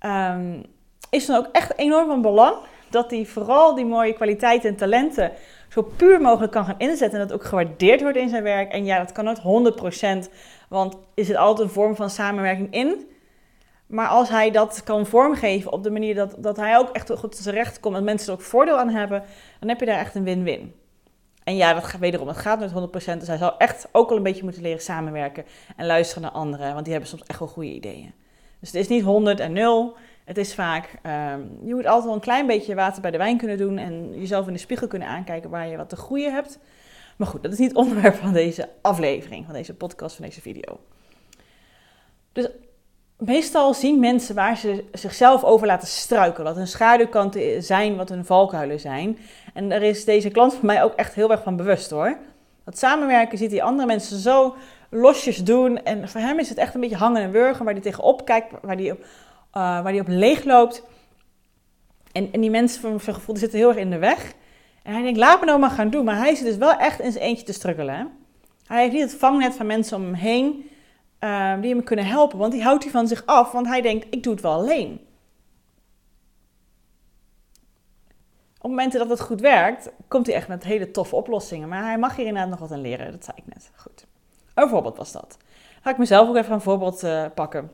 um, 0.00 0.64
is 1.10 1.26
dan 1.26 1.36
ook 1.36 1.48
echt 1.52 1.78
enorm 1.78 2.06
van 2.06 2.22
belang. 2.22 2.56
Dat 2.90 3.10
hij 3.10 3.24
vooral 3.24 3.74
die 3.74 3.84
mooie 3.84 4.12
kwaliteiten 4.12 4.68
en 4.68 4.76
talenten 4.76 5.32
zo 5.68 5.82
puur 5.82 6.20
mogelijk 6.20 6.52
kan 6.52 6.64
gaan 6.64 6.78
inzetten. 6.78 7.20
En 7.20 7.26
dat 7.26 7.36
ook 7.36 7.44
gewaardeerd 7.44 8.00
wordt 8.00 8.16
in 8.16 8.28
zijn 8.28 8.42
werk. 8.42 8.72
En 8.72 8.84
ja, 8.84 8.98
dat 8.98 9.12
kan 9.12 9.24
nooit 9.24 9.40
100%, 10.26 10.30
want 10.68 10.96
is 11.14 11.28
het 11.28 11.36
altijd 11.36 11.68
een 11.68 11.74
vorm 11.74 11.96
van 11.96 12.10
samenwerking 12.10 12.72
in. 12.72 13.10
Maar 13.86 14.08
als 14.08 14.28
hij 14.28 14.50
dat 14.50 14.82
kan 14.84 15.06
vormgeven 15.06 15.72
op 15.72 15.82
de 15.82 15.90
manier 15.90 16.14
dat, 16.14 16.34
dat 16.38 16.56
hij 16.56 16.78
ook 16.78 16.88
echt 16.88 17.10
goed 17.10 17.36
zijn 17.36 17.54
recht 17.54 17.80
komt 17.80 17.96
en 17.96 18.04
mensen 18.04 18.28
er 18.28 18.38
ook 18.38 18.44
voordeel 18.44 18.78
aan 18.78 18.88
hebben, 18.88 19.22
dan 19.60 19.68
heb 19.68 19.80
je 19.80 19.86
daar 19.86 19.98
echt 19.98 20.14
een 20.14 20.24
win-win. 20.24 20.74
En 21.46 21.56
ja, 21.56 21.74
dat 21.74 21.84
gaat 21.84 22.00
wederom, 22.00 22.28
het 22.28 22.36
gaat 22.36 22.58
met 22.58 22.70
100%. 22.70 23.18
Dus 23.18 23.28
hij 23.28 23.36
zou 23.36 23.54
echt 23.58 23.88
ook 23.92 24.10
al 24.10 24.16
een 24.16 24.22
beetje 24.22 24.42
moeten 24.42 24.62
leren 24.62 24.82
samenwerken 24.82 25.44
en 25.76 25.86
luisteren 25.86 26.22
naar 26.22 26.30
anderen, 26.30 26.72
want 26.72 26.82
die 26.82 26.92
hebben 26.92 27.10
soms 27.10 27.22
echt 27.26 27.38
wel 27.38 27.48
goede 27.48 27.72
ideeën. 27.72 28.12
Dus 28.60 28.68
het 28.72 28.80
is 28.80 28.88
niet 28.88 29.02
100 29.02 29.40
en 29.40 29.52
0. 29.52 29.96
Het 30.24 30.38
is 30.38 30.54
vaak, 30.54 30.98
um, 31.02 31.58
je 31.64 31.74
moet 31.74 31.86
altijd 31.86 32.04
wel 32.04 32.14
een 32.14 32.20
klein 32.20 32.46
beetje 32.46 32.74
water 32.74 33.02
bij 33.02 33.10
de 33.10 33.18
wijn 33.18 33.38
kunnen 33.38 33.58
doen 33.58 33.78
en 33.78 34.18
jezelf 34.18 34.46
in 34.46 34.52
de 34.52 34.58
spiegel 34.58 34.86
kunnen 34.86 35.08
aankijken 35.08 35.50
waar 35.50 35.68
je 35.68 35.76
wat 35.76 35.88
te 35.88 35.96
groeien 35.96 36.32
hebt. 36.32 36.58
Maar 37.16 37.26
goed, 37.26 37.42
dat 37.42 37.52
is 37.52 37.58
niet 37.58 37.68
het 37.68 37.78
onderwerp 37.78 38.14
van 38.14 38.32
deze 38.32 38.68
aflevering, 38.82 39.44
van 39.44 39.54
deze 39.54 39.74
podcast, 39.74 40.16
van 40.16 40.24
deze 40.24 40.40
video. 40.40 40.80
Dus 42.32 42.48
meestal 43.16 43.74
zien 43.74 44.00
mensen 44.00 44.34
waar 44.34 44.56
ze 44.56 44.84
zichzelf 44.92 45.44
over 45.44 45.66
laten 45.66 45.88
struikelen. 45.88 46.44
Wat 46.44 46.56
hun 46.56 46.66
schaduwkanten 46.66 47.62
zijn, 47.62 47.96
wat 47.96 48.08
hun 48.08 48.24
valkuilen 48.24 48.80
zijn. 48.80 49.18
En 49.56 49.68
daar 49.68 49.82
is 49.82 50.04
deze 50.04 50.30
klant 50.30 50.54
van 50.54 50.66
mij 50.66 50.82
ook 50.82 50.94
echt 50.94 51.14
heel 51.14 51.30
erg 51.30 51.42
van 51.42 51.56
bewust 51.56 51.90
hoor. 51.90 52.18
Dat 52.64 52.78
samenwerken 52.78 53.38
ziet 53.38 53.50
die 53.50 53.62
andere 53.62 53.86
mensen 53.86 54.18
zo 54.18 54.54
losjes 54.90 55.44
doen. 55.44 55.82
En 55.82 56.08
voor 56.08 56.20
hem 56.20 56.38
is 56.38 56.48
het 56.48 56.58
echt 56.58 56.74
een 56.74 56.80
beetje 56.80 56.96
hangen 56.96 57.22
en 57.22 57.30
wurgen, 57.30 57.64
waar 57.64 57.74
hij 57.74 57.82
tegenop 57.82 58.24
kijkt, 58.24 58.52
waar 58.62 58.76
hij 58.76 58.90
op, 58.90 58.98
uh, 59.00 59.06
waar 59.52 59.92
die 59.92 60.00
op 60.00 60.08
leeg 60.08 60.44
loopt. 60.44 60.82
En, 62.12 62.28
en 62.32 62.40
die 62.40 62.50
mensen 62.50 62.80
van 62.80 63.00
zijn 63.00 63.16
gevoel 63.16 63.36
zitten 63.36 63.58
heel 63.58 63.68
erg 63.68 63.78
in 63.78 63.90
de 63.90 63.98
weg. 63.98 64.32
En 64.82 64.92
hij 64.92 65.02
denkt, 65.02 65.18
laat 65.18 65.40
me 65.40 65.46
nou 65.46 65.58
maar 65.58 65.70
gaan 65.70 65.90
doen. 65.90 66.04
Maar 66.04 66.16
hij 66.16 66.34
zit 66.34 66.46
dus 66.46 66.56
wel 66.56 66.76
echt 66.76 67.00
in 67.00 67.12
zijn 67.12 67.24
eentje 67.24 67.44
te 67.44 67.52
struggelen. 67.52 68.10
Hij 68.66 68.80
heeft 68.80 68.92
niet 68.92 69.02
het 69.02 69.14
vangnet 69.14 69.54
van 69.54 69.66
mensen 69.66 69.96
om 69.96 70.02
hem 70.02 70.14
heen 70.14 70.70
uh, 71.20 71.60
die 71.60 71.74
hem 71.74 71.84
kunnen 71.84 72.06
helpen. 72.06 72.38
Want 72.38 72.52
die 72.52 72.62
houdt 72.62 72.82
hij 72.82 72.92
van 72.92 73.08
zich 73.08 73.26
af, 73.26 73.52
want 73.52 73.66
hij 73.66 73.80
denkt, 73.80 74.06
ik 74.10 74.22
doe 74.22 74.32
het 74.32 74.42
wel 74.42 74.52
alleen. 74.52 75.00
Op 78.66 78.72
momenten 78.72 78.98
dat 78.98 79.10
het 79.10 79.20
goed 79.20 79.40
werkt, 79.40 79.90
komt 80.08 80.26
hij 80.26 80.34
echt 80.34 80.48
met 80.48 80.64
hele 80.64 80.90
toffe 80.90 81.16
oplossingen. 81.16 81.68
Maar 81.68 81.82
hij 81.82 81.98
mag 81.98 82.16
hier 82.16 82.26
inderdaad 82.26 82.50
nog 82.50 82.58
wat 82.58 82.72
aan 82.72 82.80
leren, 82.80 83.12
dat 83.12 83.24
zei 83.24 83.36
ik 83.36 83.54
net. 83.54 83.70
Goed. 83.74 84.06
Een 84.54 84.68
voorbeeld 84.68 84.96
was 84.96 85.12
dat. 85.12 85.38
Ga 85.82 85.90
ik 85.90 85.98
mezelf 85.98 86.28
ook 86.28 86.36
even 86.36 86.52
een 86.52 86.60
voorbeeld 86.60 87.04
uh, 87.04 87.24
pakken. 87.34 87.70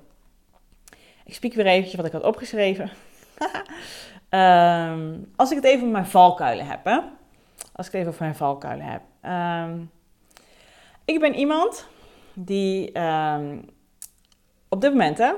Ik 1.25 1.35
spiek 1.35 1.55
weer 1.55 1.67
eventjes 1.67 1.95
wat 1.95 2.05
ik 2.05 2.13
had 2.13 2.23
opgeschreven. 2.23 2.91
Ehm, 4.29 5.19
als 5.37 5.51
ik 5.51 5.57
het 5.57 5.65
even 5.65 5.79
over 5.79 5.93
mijn 5.93 6.07
valkuilen 6.07 6.67
heb, 6.67 6.85
hè? 6.85 6.99
Als 7.73 7.87
ik 7.87 7.93
het 7.93 7.95
even 7.95 8.09
over 8.09 8.23
mijn 8.23 8.35
valkuilen 8.35 8.87
heb. 8.87 9.03
Ehm, 9.21 9.81
ik 11.05 11.21
ben 11.21 11.35
iemand 11.35 11.87
die 12.35 12.93
ehm, 12.93 13.59
op 14.69 14.81
dit 14.81 14.91
moment, 14.91 15.19
hè, 15.19 15.33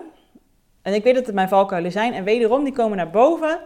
en 0.82 0.94
ik 0.94 1.02
weet 1.02 1.14
dat 1.14 1.26
het 1.26 1.34
mijn 1.34 1.48
valkuilen 1.48 1.92
zijn, 1.92 2.12
en 2.12 2.24
wederom, 2.24 2.64
die 2.64 2.72
komen 2.72 2.96
naar 2.96 3.10
boven 3.10 3.58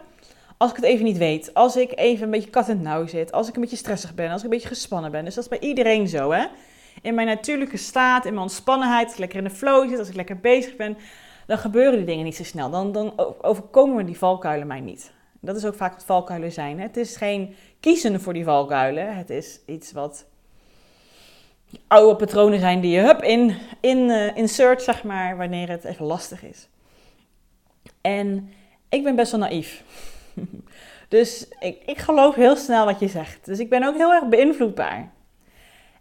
als 0.59 0.69
ik 0.69 0.75
het 0.75 0.85
even 0.85 1.05
niet 1.05 1.17
weet. 1.17 1.53
Als 1.53 1.75
ik 1.75 1.91
even 1.95 2.23
een 2.23 2.31
beetje 2.31 2.49
kat 2.49 2.69
en 2.69 2.81
nauw 2.81 3.07
zit. 3.07 3.31
Als 3.31 3.47
ik 3.47 3.55
een 3.55 3.61
beetje 3.61 3.75
stressig 3.75 4.15
ben. 4.15 4.29
Als 4.29 4.37
ik 4.37 4.43
een 4.43 4.49
beetje 4.49 4.67
gespannen 4.67 5.11
ben. 5.11 5.25
Dus 5.25 5.35
dat 5.35 5.43
is 5.43 5.49
bij 5.49 5.69
iedereen 5.69 6.07
zo, 6.07 6.31
hè. 6.31 6.45
In 7.01 7.15
mijn 7.15 7.27
natuurlijke 7.27 7.77
staat, 7.77 8.25
in 8.25 8.31
mijn 8.31 8.43
ontspannenheid, 8.43 9.03
als 9.03 9.13
ik 9.13 9.19
lekker 9.19 9.37
in 9.37 9.43
de 9.43 9.49
flow 9.49 9.89
zit, 9.89 9.99
als 9.99 10.07
ik 10.07 10.15
lekker 10.15 10.39
bezig 10.39 10.75
ben, 10.75 10.97
dan 11.47 11.57
gebeuren 11.57 11.97
die 11.97 12.05
dingen 12.05 12.23
niet 12.23 12.35
zo 12.35 12.43
snel. 12.43 12.69
Dan, 12.69 12.91
dan 12.91 13.13
overkomen 13.41 14.05
die 14.05 14.17
valkuilen 14.17 14.67
mij 14.67 14.79
niet. 14.79 15.11
Dat 15.39 15.55
is 15.55 15.65
ook 15.65 15.75
vaak 15.75 15.93
wat 15.93 16.05
valkuilen 16.05 16.51
zijn. 16.51 16.77
Hè? 16.77 16.83
Het 16.83 16.97
is 16.97 17.15
geen 17.15 17.55
kiezen 17.79 18.21
voor 18.21 18.33
die 18.33 18.43
valkuilen. 18.43 19.17
Het 19.17 19.29
is 19.29 19.59
iets 19.65 19.91
wat 19.91 20.25
oude 21.87 22.15
patronen 22.15 22.59
zijn 22.59 22.79
die 22.79 22.91
je 22.91 23.01
hup 23.01 23.23
in, 23.23 23.55
in 23.79 23.97
uh, 23.97 24.37
insert, 24.37 24.81
zeg 24.81 25.03
maar, 25.03 25.37
wanneer 25.37 25.69
het 25.69 25.83
even 25.83 26.05
lastig 26.05 26.43
is. 26.43 26.67
En 28.01 28.53
ik 28.89 29.03
ben 29.03 29.15
best 29.15 29.31
wel 29.31 29.39
naïef. 29.39 29.83
dus 31.07 31.47
ik, 31.59 31.81
ik 31.85 31.97
geloof 31.97 32.35
heel 32.35 32.55
snel 32.55 32.85
wat 32.85 32.99
je 32.99 33.07
zegt. 33.07 33.45
Dus 33.45 33.59
ik 33.59 33.69
ben 33.69 33.83
ook 33.83 33.95
heel 33.95 34.13
erg 34.13 34.27
beïnvloedbaar. 34.27 35.11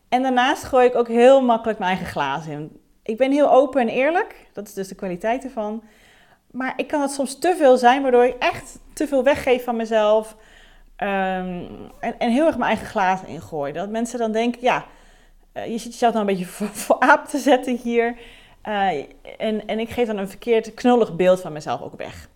En 0.08 0.22
daarnaast 0.22 0.64
gooi 0.64 0.86
ik 0.86 0.94
ook 0.94 1.08
heel 1.08 1.42
makkelijk 1.42 1.78
mijn 1.78 1.90
eigen 1.90 2.10
glazen 2.10 2.52
in. 2.52 2.80
Ik 3.02 3.16
ben 3.16 3.32
heel 3.32 3.50
open 3.50 3.80
en 3.80 3.88
eerlijk. 3.88 4.46
Dat 4.52 4.68
is 4.68 4.74
dus 4.74 4.88
de 4.88 4.94
kwaliteit 4.94 5.44
ervan. 5.44 5.82
Maar 6.50 6.72
ik 6.76 6.86
kan 6.86 7.00
het 7.00 7.10
soms 7.10 7.38
te 7.38 7.54
veel 7.56 7.76
zijn, 7.76 8.02
waardoor 8.02 8.24
ik 8.24 8.36
echt 8.38 8.78
te 8.92 9.06
veel 9.06 9.22
weggeef 9.22 9.64
van 9.64 9.76
mezelf. 9.76 10.36
Ehm, 10.96 11.62
en, 12.00 12.18
en, 12.18 12.30
heel 12.30 12.46
erg 12.46 12.56
mijn 12.56 12.70
eigen 12.70 12.86
glazen 12.86 13.28
ingooi. 13.28 13.72
Dat 13.72 13.88
mensen 13.88 14.18
dan 14.18 14.32
denken, 14.32 14.62
ja, 14.62 14.84
uh, 15.54 15.66
je 15.66 15.78
zit 15.78 15.92
jezelf 15.92 16.14
nou 16.14 16.28
een 16.28 16.36
beetje 16.36 16.50
voor, 16.84 16.98
aap 16.98 17.26
te 17.26 17.38
zetten 17.38 17.76
hier. 17.76 18.16
Uh, 18.68 18.88
en, 19.38 19.66
en 19.66 19.78
ik 19.78 19.88
geef 19.88 20.06
dan 20.06 20.18
een 20.18 20.28
verkeerd 20.28 20.74
knullig 20.74 21.16
beeld 21.16 21.40
van 21.40 21.52
mezelf 21.52 21.80
ook 21.80 21.96
weg. 21.96 22.28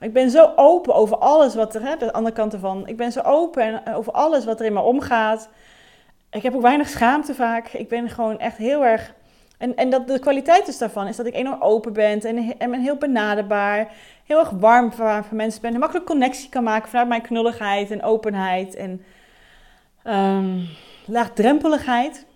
Ik 0.00 0.12
ben 0.12 0.30
zo 0.30 0.52
open 0.56 0.94
over 0.94 1.16
alles 1.16 1.54
wat 1.54 1.74
er, 1.74 1.82
hè, 1.82 1.96
de 1.96 2.12
andere 2.12 2.34
kant 2.34 2.52
ervan. 2.52 2.86
Ik 2.88 2.96
ben 2.96 3.12
zo 3.12 3.20
open 3.20 3.94
over 3.94 4.12
alles 4.12 4.44
wat 4.44 4.60
er 4.60 4.66
in 4.66 4.72
me 4.72 4.80
omgaat. 4.80 5.48
Ik 6.30 6.42
heb 6.42 6.54
ook 6.54 6.62
weinig 6.62 6.88
schaamte 6.88 7.34
vaak. 7.34 7.68
Ik 7.68 7.88
ben 7.88 8.08
gewoon 8.08 8.38
echt 8.38 8.56
heel 8.56 8.84
erg. 8.84 9.14
En, 9.58 9.76
en 9.76 9.90
dat 9.90 10.06
de 10.06 10.18
kwaliteit 10.18 10.66
dus 10.66 10.78
daarvan 10.78 11.06
is 11.06 11.16
dat 11.16 11.26
ik 11.26 11.34
enorm 11.34 11.62
open 11.62 11.92
ben 11.92 12.20
en, 12.20 12.58
en 12.58 12.70
ben 12.70 12.80
heel 12.80 12.96
benaderbaar. 12.96 13.92
Heel 14.24 14.38
erg 14.38 14.50
warm 14.50 14.92
voor, 14.92 15.24
mensen 15.30 15.60
ben. 15.60 15.74
En 15.74 15.80
makkelijk 15.80 16.06
connectie 16.06 16.48
kan 16.48 16.62
maken 16.62 16.88
vanuit 16.88 17.08
mijn 17.08 17.22
knulligheid 17.22 17.90
en 17.90 18.02
openheid 18.02 18.74
en 18.74 19.04
um, 20.04 20.68
laagdrempeligheid. 21.06 22.26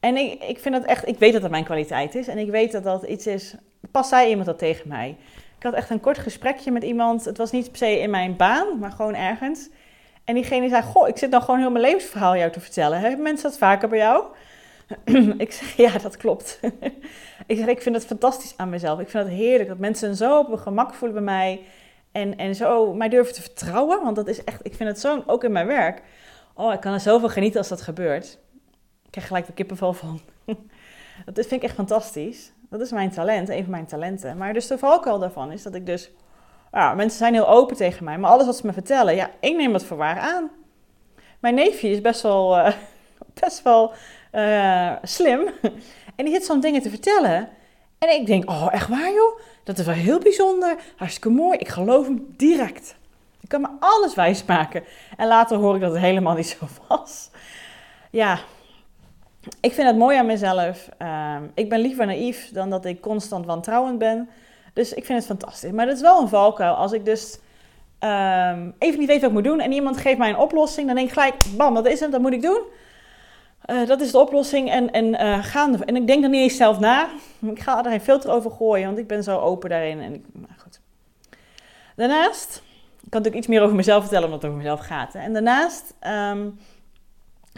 En 0.00 0.16
ik, 0.16 0.44
ik 0.44 0.58
vind 0.58 0.74
dat 0.74 0.84
echt, 0.84 1.08
ik 1.08 1.18
weet 1.18 1.32
dat 1.32 1.42
dat 1.42 1.50
mijn 1.50 1.64
kwaliteit 1.64 2.14
is. 2.14 2.28
En 2.28 2.38
ik 2.38 2.50
weet 2.50 2.72
dat 2.72 2.84
dat 2.84 3.02
iets 3.02 3.26
is. 3.26 3.54
Pas 3.90 4.08
zei 4.08 4.28
iemand 4.28 4.46
dat 4.46 4.58
tegen 4.58 4.88
mij? 4.88 5.16
Ik 5.60 5.66
had 5.66 5.74
echt 5.74 5.90
een 5.90 6.00
kort 6.00 6.18
gesprekje 6.18 6.70
met 6.70 6.82
iemand. 6.82 7.24
Het 7.24 7.36
was 7.36 7.50
niet 7.50 7.68
per 7.68 7.78
se 7.78 8.00
in 8.00 8.10
mijn 8.10 8.36
baan, 8.36 8.78
maar 8.78 8.92
gewoon 8.92 9.14
ergens. 9.14 9.68
En 10.24 10.34
diegene 10.34 10.68
zei: 10.68 10.82
Goh, 10.82 11.08
ik 11.08 11.16
zit 11.16 11.30
dan 11.30 11.42
gewoon 11.42 11.60
heel 11.60 11.70
mijn 11.70 11.84
levensverhaal 11.84 12.36
jou 12.36 12.50
te 12.50 12.60
vertellen. 12.60 13.00
Hebben 13.00 13.22
mensen 13.22 13.50
dat 13.50 13.58
vaker 13.58 13.88
bij 13.88 13.98
jou? 13.98 14.24
ik 15.38 15.52
zeg: 15.52 15.76
Ja, 15.76 15.98
dat 15.98 16.16
klopt. 16.16 16.60
ik 17.46 17.56
zeg: 17.56 17.66
Ik 17.66 17.82
vind 17.82 17.94
het 17.94 18.06
fantastisch 18.06 18.54
aan 18.56 18.68
mezelf. 18.68 19.00
Ik 19.00 19.08
vind 19.08 19.24
het 19.24 19.32
heerlijk 19.32 19.68
dat 19.68 19.78
mensen 19.78 20.16
zo 20.16 20.38
op 20.38 20.48
hun 20.48 20.58
gemak 20.58 20.94
voelen 20.94 21.24
bij 21.24 21.34
mij. 21.34 21.60
En, 22.12 22.36
en 22.36 22.54
zo 22.54 22.94
mij 22.94 23.08
durven 23.08 23.34
te 23.34 23.42
vertrouwen. 23.42 24.02
Want 24.02 24.16
dat 24.16 24.28
is 24.28 24.44
echt, 24.44 24.60
ik 24.66 24.74
vind 24.74 24.88
het 24.88 25.00
zo, 25.00 25.22
ook 25.26 25.44
in 25.44 25.52
mijn 25.52 25.66
werk. 25.66 26.02
Oh, 26.54 26.72
ik 26.72 26.80
kan 26.80 26.92
er 26.92 27.00
zoveel 27.00 27.28
genieten 27.28 27.58
als 27.58 27.68
dat 27.68 27.80
gebeurt. 27.80 28.38
Ik 29.04 29.10
krijg 29.10 29.26
gelijk 29.26 29.46
de 29.46 29.52
kippenval 29.52 29.92
van. 29.92 30.20
dat 31.34 31.46
vind 31.46 31.52
ik 31.52 31.62
echt 31.62 31.74
fantastisch. 31.74 32.52
Dat 32.70 32.80
is 32.80 32.90
mijn 32.90 33.10
talent, 33.10 33.48
een 33.48 33.62
van 33.62 33.70
mijn 33.70 33.86
talenten. 33.86 34.36
Maar 34.36 34.52
dus 34.52 34.66
de 34.66 34.78
valkuil 34.78 35.18
daarvan 35.18 35.52
is 35.52 35.62
dat 35.62 35.74
ik 35.74 35.86
dus... 35.86 36.10
Ja, 36.72 36.94
mensen 36.94 37.18
zijn 37.18 37.34
heel 37.34 37.48
open 37.48 37.76
tegen 37.76 38.04
mij, 38.04 38.18
maar 38.18 38.30
alles 38.30 38.46
wat 38.46 38.56
ze 38.56 38.66
me 38.66 38.72
vertellen, 38.72 39.14
ja, 39.14 39.30
ik 39.40 39.56
neem 39.56 39.72
het 39.72 39.84
voor 39.84 39.96
waar 39.96 40.18
aan. 40.18 40.50
Mijn 41.40 41.54
neefje 41.54 41.88
is 41.88 42.00
best 42.00 42.22
wel, 42.22 42.58
uh, 42.58 42.72
best 43.40 43.62
wel 43.62 43.92
uh, 44.32 44.92
slim. 45.02 45.48
en 46.16 46.24
die 46.24 46.34
zit 46.34 46.44
zo'n 46.44 46.60
dingen 46.60 46.82
te 46.82 46.90
vertellen. 46.90 47.48
En 47.98 48.08
ik 48.20 48.26
denk, 48.26 48.50
oh, 48.50 48.68
echt 48.70 48.88
waar 48.88 49.12
joh? 49.12 49.40
Dat 49.64 49.78
is 49.78 49.86
wel 49.86 49.94
heel 49.94 50.18
bijzonder. 50.18 50.76
Hartstikke 50.96 51.28
mooi. 51.30 51.58
Ik 51.58 51.68
geloof 51.68 52.06
hem 52.06 52.34
direct. 52.36 52.96
Ik 53.40 53.48
kan 53.48 53.60
me 53.60 53.68
alles 53.80 54.14
wijsmaken. 54.14 54.84
En 55.16 55.28
later 55.28 55.56
hoor 55.56 55.74
ik 55.74 55.80
dat 55.80 55.92
het 55.92 56.00
helemaal 56.00 56.34
niet 56.34 56.56
zo 56.58 56.66
was. 56.88 57.30
Ja, 58.10 58.38
ik 59.60 59.72
vind 59.72 59.86
het 59.86 59.96
mooi 59.96 60.18
aan 60.18 60.26
mezelf. 60.26 60.88
Ehm, 60.98 61.42
ik 61.54 61.68
ben 61.68 61.80
liever 61.80 62.06
naïef 62.06 62.50
dan 62.52 62.70
dat 62.70 62.84
ik 62.84 63.00
constant 63.00 63.46
wantrouwend 63.46 63.98
ben. 63.98 64.28
Dus 64.72 64.92
ik 64.92 65.04
vind 65.04 65.18
het 65.18 65.26
fantastisch. 65.26 65.70
Maar 65.70 65.86
dat 65.86 65.94
is 65.94 66.02
wel 66.02 66.20
een 66.20 66.28
valkuil. 66.28 66.74
Als 66.74 66.92
ik 66.92 67.04
dus 67.04 67.38
um, 68.00 68.74
even 68.78 68.98
niet 68.98 69.08
weet 69.08 69.20
wat 69.20 69.30
ik 69.30 69.36
moet 69.36 69.44
doen 69.44 69.60
en 69.60 69.72
iemand 69.72 69.96
geeft 69.96 70.18
mij 70.18 70.28
een 70.28 70.36
oplossing, 70.36 70.86
dan 70.86 70.96
denk 70.96 71.08
ik 71.08 71.14
gelijk, 71.14 71.34
bam, 71.56 71.74
dat 71.74 71.86
is 71.86 72.00
het, 72.00 72.12
dat 72.12 72.20
moet 72.20 72.32
ik 72.32 72.42
doen. 72.42 72.62
Uh, 73.66 73.86
dat 73.86 74.00
is 74.00 74.10
de 74.10 74.18
oplossing 74.18 74.70
en, 74.70 74.90
en, 74.90 75.06
uh, 75.06 75.44
gaan, 75.44 75.84
en 75.84 75.96
ik 75.96 76.06
denk 76.06 76.22
er 76.22 76.30
niet 76.30 76.40
eens 76.40 76.56
zelf 76.56 76.78
na. 76.78 77.08
Ik 77.40 77.60
ga 77.60 77.84
er 77.84 77.92
een 77.92 78.00
filter 78.00 78.30
over 78.30 78.50
gooien, 78.50 78.86
want 78.86 78.98
ik 78.98 79.06
ben 79.06 79.22
zo 79.22 79.38
open 79.38 79.70
daarin. 79.70 80.00
En 80.00 80.14
ik, 80.14 80.24
nou 80.32 80.52
goed. 80.56 80.80
Daarnaast, 81.96 82.62
ik 82.76 83.10
kan 83.10 83.22
natuurlijk 83.22 83.36
iets 83.36 83.46
meer 83.46 83.62
over 83.62 83.76
mezelf 83.76 84.00
vertellen, 84.00 84.24
omdat 84.24 84.42
het 84.42 84.50
over 84.50 84.62
mezelf 84.62 84.86
gaat. 84.86 85.14
En 85.14 85.32
daarnaast 85.32 85.94
um, 86.06 86.58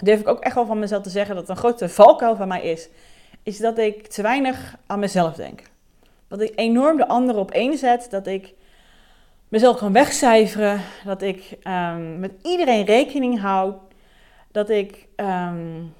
durf 0.02 0.20
ik 0.20 0.28
ook 0.28 0.40
echt 0.40 0.54
wel 0.54 0.66
van 0.66 0.78
mezelf 0.78 1.02
te 1.02 1.10
zeggen 1.10 1.34
dat 1.34 1.48
een 1.48 1.56
grote 1.56 1.88
valkuil 1.88 2.36
van 2.36 2.48
mij 2.48 2.62
is, 2.62 2.88
is 3.42 3.58
dat 3.58 3.78
ik 3.78 4.06
te 4.06 4.22
weinig 4.22 4.76
aan 4.86 4.98
mezelf 4.98 5.34
denk. 5.34 5.62
Dat 6.28 6.40
ik 6.40 6.52
enorm 6.54 6.96
de 6.96 7.08
anderen 7.08 7.40
op 7.40 7.50
één 7.50 7.78
zet, 7.78 8.10
dat 8.10 8.26
ik 8.26 8.54
mezelf 9.48 9.76
kan 9.76 9.92
wegcijferen, 9.92 10.80
dat 11.04 11.22
ik 11.22 11.58
um, 11.64 12.18
met 12.18 12.32
iedereen 12.42 12.84
rekening 12.84 13.40
hou, 13.40 13.74
dat 14.50 14.70
ik 14.70 15.08
um, 15.16 15.94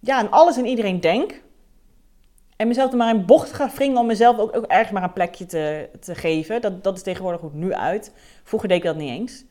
ja, 0.00 0.16
aan 0.16 0.30
alles 0.30 0.56
en 0.56 0.66
iedereen 0.66 1.00
denk. 1.00 1.42
En 2.56 2.68
mezelf 2.68 2.90
er 2.90 2.96
maar 2.96 3.14
in 3.14 3.26
bocht 3.26 3.52
ga 3.52 3.70
wringen 3.74 3.98
om 3.98 4.06
mezelf 4.06 4.38
ook, 4.38 4.56
ook 4.56 4.64
ergens 4.66 4.90
maar 4.90 5.02
een 5.02 5.12
plekje 5.12 5.46
te, 5.46 5.88
te 6.00 6.14
geven. 6.14 6.60
Dat, 6.60 6.84
dat 6.84 6.96
is 6.96 7.02
tegenwoordig 7.02 7.40
goed 7.40 7.54
nu 7.54 7.74
uit. 7.74 8.12
Vroeger 8.42 8.68
deed 8.68 8.78
ik 8.78 8.84
dat 8.84 8.96
niet 8.96 9.10
eens. 9.10 9.44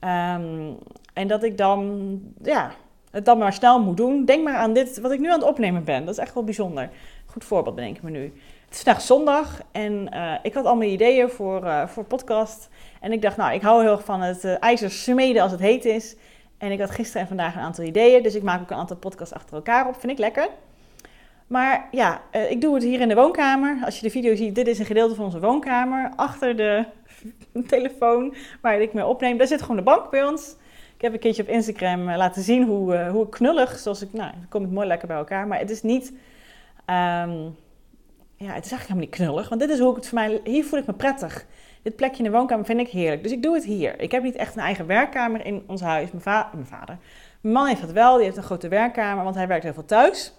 Um, 0.00 0.78
en 1.12 1.28
dat 1.28 1.42
ik 1.42 1.58
dan, 1.58 2.20
ja, 2.42 2.70
het 3.10 3.24
dan 3.24 3.38
maar 3.38 3.52
snel 3.52 3.82
moet 3.82 3.96
doen. 3.96 4.24
Denk 4.24 4.44
maar 4.44 4.56
aan 4.56 4.72
dit, 4.72 5.00
wat 5.00 5.12
ik 5.12 5.20
nu 5.20 5.30
aan 5.30 5.38
het 5.38 5.48
opnemen 5.48 5.84
ben. 5.84 6.04
Dat 6.04 6.14
is 6.14 6.20
echt 6.20 6.34
wel 6.34 6.44
bijzonder. 6.44 6.90
Goed 7.26 7.44
voorbeeld 7.44 7.74
bedenk 7.74 7.96
ik 7.96 8.02
me 8.02 8.10
nu. 8.10 8.32
Het 8.64 8.74
is 8.74 8.82
vandaag 8.82 9.02
zondag 9.02 9.60
en 9.72 10.10
uh, 10.14 10.32
ik 10.42 10.54
had 10.54 10.64
allemaal 10.64 10.88
ideeën 10.88 11.28
voor, 11.28 11.64
uh, 11.64 11.86
voor 11.86 12.04
podcast. 12.04 12.68
En 13.00 13.12
ik 13.12 13.22
dacht, 13.22 13.36
nou, 13.36 13.54
ik 13.54 13.62
hou 13.62 13.82
heel 13.82 13.90
erg 13.90 14.04
van 14.04 14.20
het 14.20 14.44
uh, 14.44 14.54
ijzer 14.60 14.90
smeden 14.90 15.42
als 15.42 15.50
het 15.52 15.60
heet 15.60 15.84
is. 15.84 16.16
En 16.58 16.72
ik 16.72 16.80
had 16.80 16.90
gisteren 16.90 17.22
en 17.22 17.28
vandaag 17.28 17.54
een 17.54 17.60
aantal 17.60 17.84
ideeën. 17.84 18.22
Dus 18.22 18.34
ik 18.34 18.42
maak 18.42 18.60
ook 18.60 18.70
een 18.70 18.76
aantal 18.76 18.96
podcasts 18.96 19.34
achter 19.34 19.56
elkaar 19.56 19.88
op. 19.88 20.00
Vind 20.00 20.12
ik 20.12 20.18
lekker. 20.18 20.48
Maar 21.46 21.88
ja, 21.90 22.20
ik 22.48 22.60
doe 22.60 22.74
het 22.74 22.82
hier 22.82 23.00
in 23.00 23.08
de 23.08 23.14
woonkamer. 23.14 23.78
Als 23.84 23.96
je 23.96 24.02
de 24.02 24.10
video 24.10 24.34
ziet, 24.34 24.54
dit 24.54 24.66
is 24.66 24.78
een 24.78 24.86
gedeelte 24.86 25.14
van 25.14 25.24
onze 25.24 25.40
woonkamer. 25.40 26.12
Achter 26.16 26.56
de 26.56 26.84
telefoon 27.66 28.34
waar 28.60 28.80
ik 28.80 28.92
mee 28.92 29.06
opneem, 29.06 29.38
daar 29.38 29.46
zit 29.46 29.60
gewoon 29.60 29.76
de 29.76 29.82
bank 29.82 30.10
bij 30.10 30.24
ons. 30.24 30.56
Ik 30.96 31.02
heb 31.02 31.12
een 31.12 31.18
keertje 31.18 31.42
op 31.42 31.48
Instagram 31.48 32.08
eh, 32.08 32.16
laten 32.16 32.42
zien 32.42 32.64
hoe, 32.64 32.94
uh, 32.94 33.10
hoe 33.10 33.28
knullig, 33.28 33.78
zoals 33.78 34.02
ik, 34.02 34.12
nou, 34.12 34.30
dan 34.32 34.46
kom 34.48 34.64
ik 34.64 34.70
mooi 34.70 34.86
lekker 34.86 35.08
bij 35.08 35.16
elkaar. 35.16 35.46
Maar 35.46 35.58
het 35.58 35.70
is 35.70 35.82
niet, 35.82 36.08
um, 36.86 37.56
ja, 38.36 38.52
het 38.52 38.64
is 38.64 38.70
eigenlijk 38.70 38.80
helemaal 38.80 39.00
niet 39.00 39.10
knullig. 39.10 39.48
Want 39.48 39.60
dit 39.60 39.70
is 39.70 39.78
hoe 39.78 39.90
ik 39.90 39.96
het 39.96 40.08
voor 40.08 40.18
mij, 40.18 40.40
hier 40.44 40.64
voel 40.64 40.78
ik 40.78 40.86
me 40.86 40.92
prettig. 40.92 41.46
Dit 41.82 41.96
plekje 41.96 42.24
in 42.24 42.30
de 42.30 42.36
woonkamer 42.36 42.64
vind 42.64 42.80
ik 42.80 42.88
heerlijk. 42.88 43.22
Dus 43.22 43.32
ik 43.32 43.42
doe 43.42 43.54
het 43.54 43.64
hier. 43.64 44.00
Ik 44.00 44.10
heb 44.10 44.22
niet 44.22 44.34
echt 44.34 44.56
een 44.56 44.62
eigen 44.62 44.86
werkkamer 44.86 45.46
in 45.46 45.62
ons 45.66 45.80
huis. 45.80 46.10
Mijn, 46.10 46.46
mijn 46.52 46.66
vader. 46.66 46.98
Mijn 47.40 47.54
man 47.54 47.66
heeft 47.66 47.80
dat 47.80 47.92
wel. 47.92 48.16
Die 48.16 48.24
heeft 48.24 48.36
een 48.36 48.42
grote 48.42 48.68
werkkamer, 48.68 49.24
want 49.24 49.36
hij 49.36 49.48
werkt 49.48 49.64
heel 49.64 49.74
veel 49.74 49.84
thuis. 49.84 50.34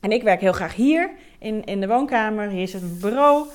En 0.00 0.12
ik 0.12 0.22
werk 0.22 0.40
heel 0.40 0.52
graag 0.52 0.74
hier 0.74 1.10
in, 1.38 1.64
in 1.64 1.80
de 1.80 1.86
woonkamer. 1.86 2.48
Hier 2.48 2.68
zit 2.68 2.82
een 2.82 2.98
bureau. 3.00 3.46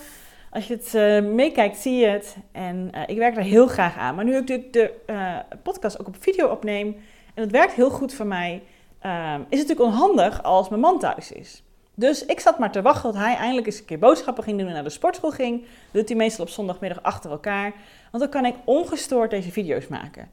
Als 0.53 0.67
je 0.67 0.73
het 0.73 0.93
uh, 0.95 1.31
meekijkt, 1.31 1.77
zie 1.77 1.95
je 1.95 2.05
het. 2.05 2.35
En 2.51 2.91
uh, 2.95 3.01
ik 3.05 3.17
werk 3.17 3.35
daar 3.35 3.43
heel 3.43 3.67
graag 3.67 3.97
aan. 3.97 4.15
Maar 4.15 4.25
nu 4.25 4.35
ik 4.35 4.47
de, 4.47 4.67
de 4.71 4.93
uh, 5.07 5.37
podcast 5.63 5.99
ook 5.99 6.07
op 6.07 6.15
video 6.19 6.47
opneem, 6.47 6.95
en 7.33 7.43
het 7.43 7.51
werkt 7.51 7.73
heel 7.73 7.89
goed 7.89 8.13
voor 8.13 8.25
mij, 8.25 8.61
ehm, 8.99 9.39
is 9.49 9.59
het 9.59 9.67
natuurlijk 9.67 9.95
onhandig 9.95 10.43
als 10.43 10.69
mijn 10.69 10.81
man 10.81 10.99
thuis 10.99 11.31
is. 11.31 11.63
Dus 11.95 12.25
ik 12.25 12.39
zat 12.39 12.59
maar 12.59 12.71
te 12.71 12.81
wachten 12.81 13.11
tot 13.11 13.19
hij 13.19 13.35
eindelijk 13.35 13.67
eens 13.67 13.79
een 13.79 13.85
keer 13.85 13.99
boodschappen 13.99 14.43
ging 14.43 14.57
doen 14.57 14.67
en 14.67 14.73
naar 14.73 14.83
de 14.83 14.89
sportschool 14.89 15.31
ging. 15.31 15.61
Dat 15.61 15.67
doet 15.91 16.09
hij 16.09 16.17
meestal 16.17 16.45
op 16.45 16.51
zondagmiddag 16.51 17.03
achter 17.03 17.31
elkaar. 17.31 17.73
Want 18.11 18.23
dan 18.23 18.29
kan 18.29 18.45
ik 18.45 18.55
ongestoord 18.63 19.29
deze 19.29 19.51
video's 19.51 19.87
maken. 19.87 20.31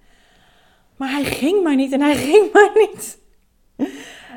Maar 0.96 1.10
hij 1.10 1.24
ging 1.24 1.62
maar 1.62 1.76
niet 1.76 1.92
en 1.92 2.00
hij 2.00 2.14
ging 2.30 2.52
maar 2.52 2.70
niet. 2.74 3.18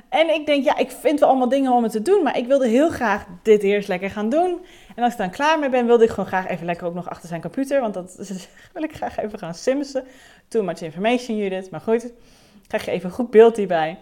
En 0.10 0.34
ik 0.34 0.46
denk, 0.46 0.64
ja, 0.64 0.78
ik 0.78 0.92
vind 0.92 1.20
wel 1.20 1.30
allemaal 1.30 1.50
dingen 1.50 1.72
om 1.72 1.84
het 1.84 1.92
te 1.92 2.02
doen, 2.02 2.24
maar 2.24 2.38
ik 2.38 2.48
wilde 2.48 2.68
heel 2.68 2.90
graag 2.90 3.26
dit 3.42 3.64
eerst 3.64 3.88
lekker 3.88 4.10
gaan 4.10 4.30
doen. 4.30 4.60
En 4.96 5.04
als 5.04 5.12
ik 5.12 5.18
dan 5.18 5.30
klaar 5.30 5.60
mee 5.60 5.70
ben, 5.70 5.86
wilde 5.86 6.04
ik 6.04 6.10
gewoon 6.10 6.26
graag 6.26 6.48
even 6.48 6.66
lekker 6.66 6.88
ook 6.88 6.94
nog 6.94 7.10
achter 7.10 7.28
zijn 7.28 7.42
computer, 7.42 7.82
want 7.82 7.94
dat 7.94 8.16
wil 8.74 8.84
ik 8.84 8.96
graag 8.96 9.18
even 9.18 9.40
gaan 9.40 9.54
simsen. 9.54 10.04
Too 10.48 10.64
much 10.64 10.82
information, 10.82 11.38
Judith, 11.38 11.70
maar 11.70 11.82
goed, 11.82 12.12
krijg 12.68 12.86
je 12.86 12.92
even 12.92 13.10
een 13.10 13.16
goed 13.16 13.30
beeld 13.30 13.58
hierbij. 13.58 13.98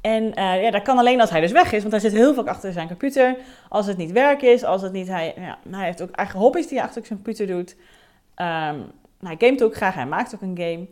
En 0.00 0.22
uh, 0.24 0.62
ja, 0.62 0.70
dat 0.70 0.82
kan 0.82 0.98
alleen 0.98 1.20
als 1.20 1.30
hij 1.30 1.40
dus 1.40 1.52
weg 1.52 1.72
is, 1.72 1.80
want 1.80 1.92
hij 1.92 2.00
zit 2.00 2.12
heel 2.12 2.34
vaak 2.34 2.46
achter 2.46 2.72
zijn 2.72 2.86
computer. 2.86 3.36
Als 3.68 3.86
het 3.86 3.96
niet 3.96 4.12
werk 4.12 4.42
is, 4.42 4.64
als 4.64 4.82
het 4.82 4.92
niet... 4.92 5.08
Hij, 5.08 5.34
ja, 5.36 5.58
hij 5.70 5.84
heeft 5.84 6.02
ook 6.02 6.10
eigen 6.10 6.38
hobby's 6.38 6.66
die 6.66 6.78
hij 6.78 6.86
achter 6.86 7.06
zijn 7.06 7.22
computer 7.22 7.46
doet. 7.46 7.76
Um, 8.36 8.90
hij 9.20 9.36
gamet 9.38 9.62
ook 9.62 9.74
graag, 9.74 9.94
hij 9.94 10.06
maakt 10.06 10.34
ook 10.34 10.40
een 10.40 10.58
game. 10.58 10.86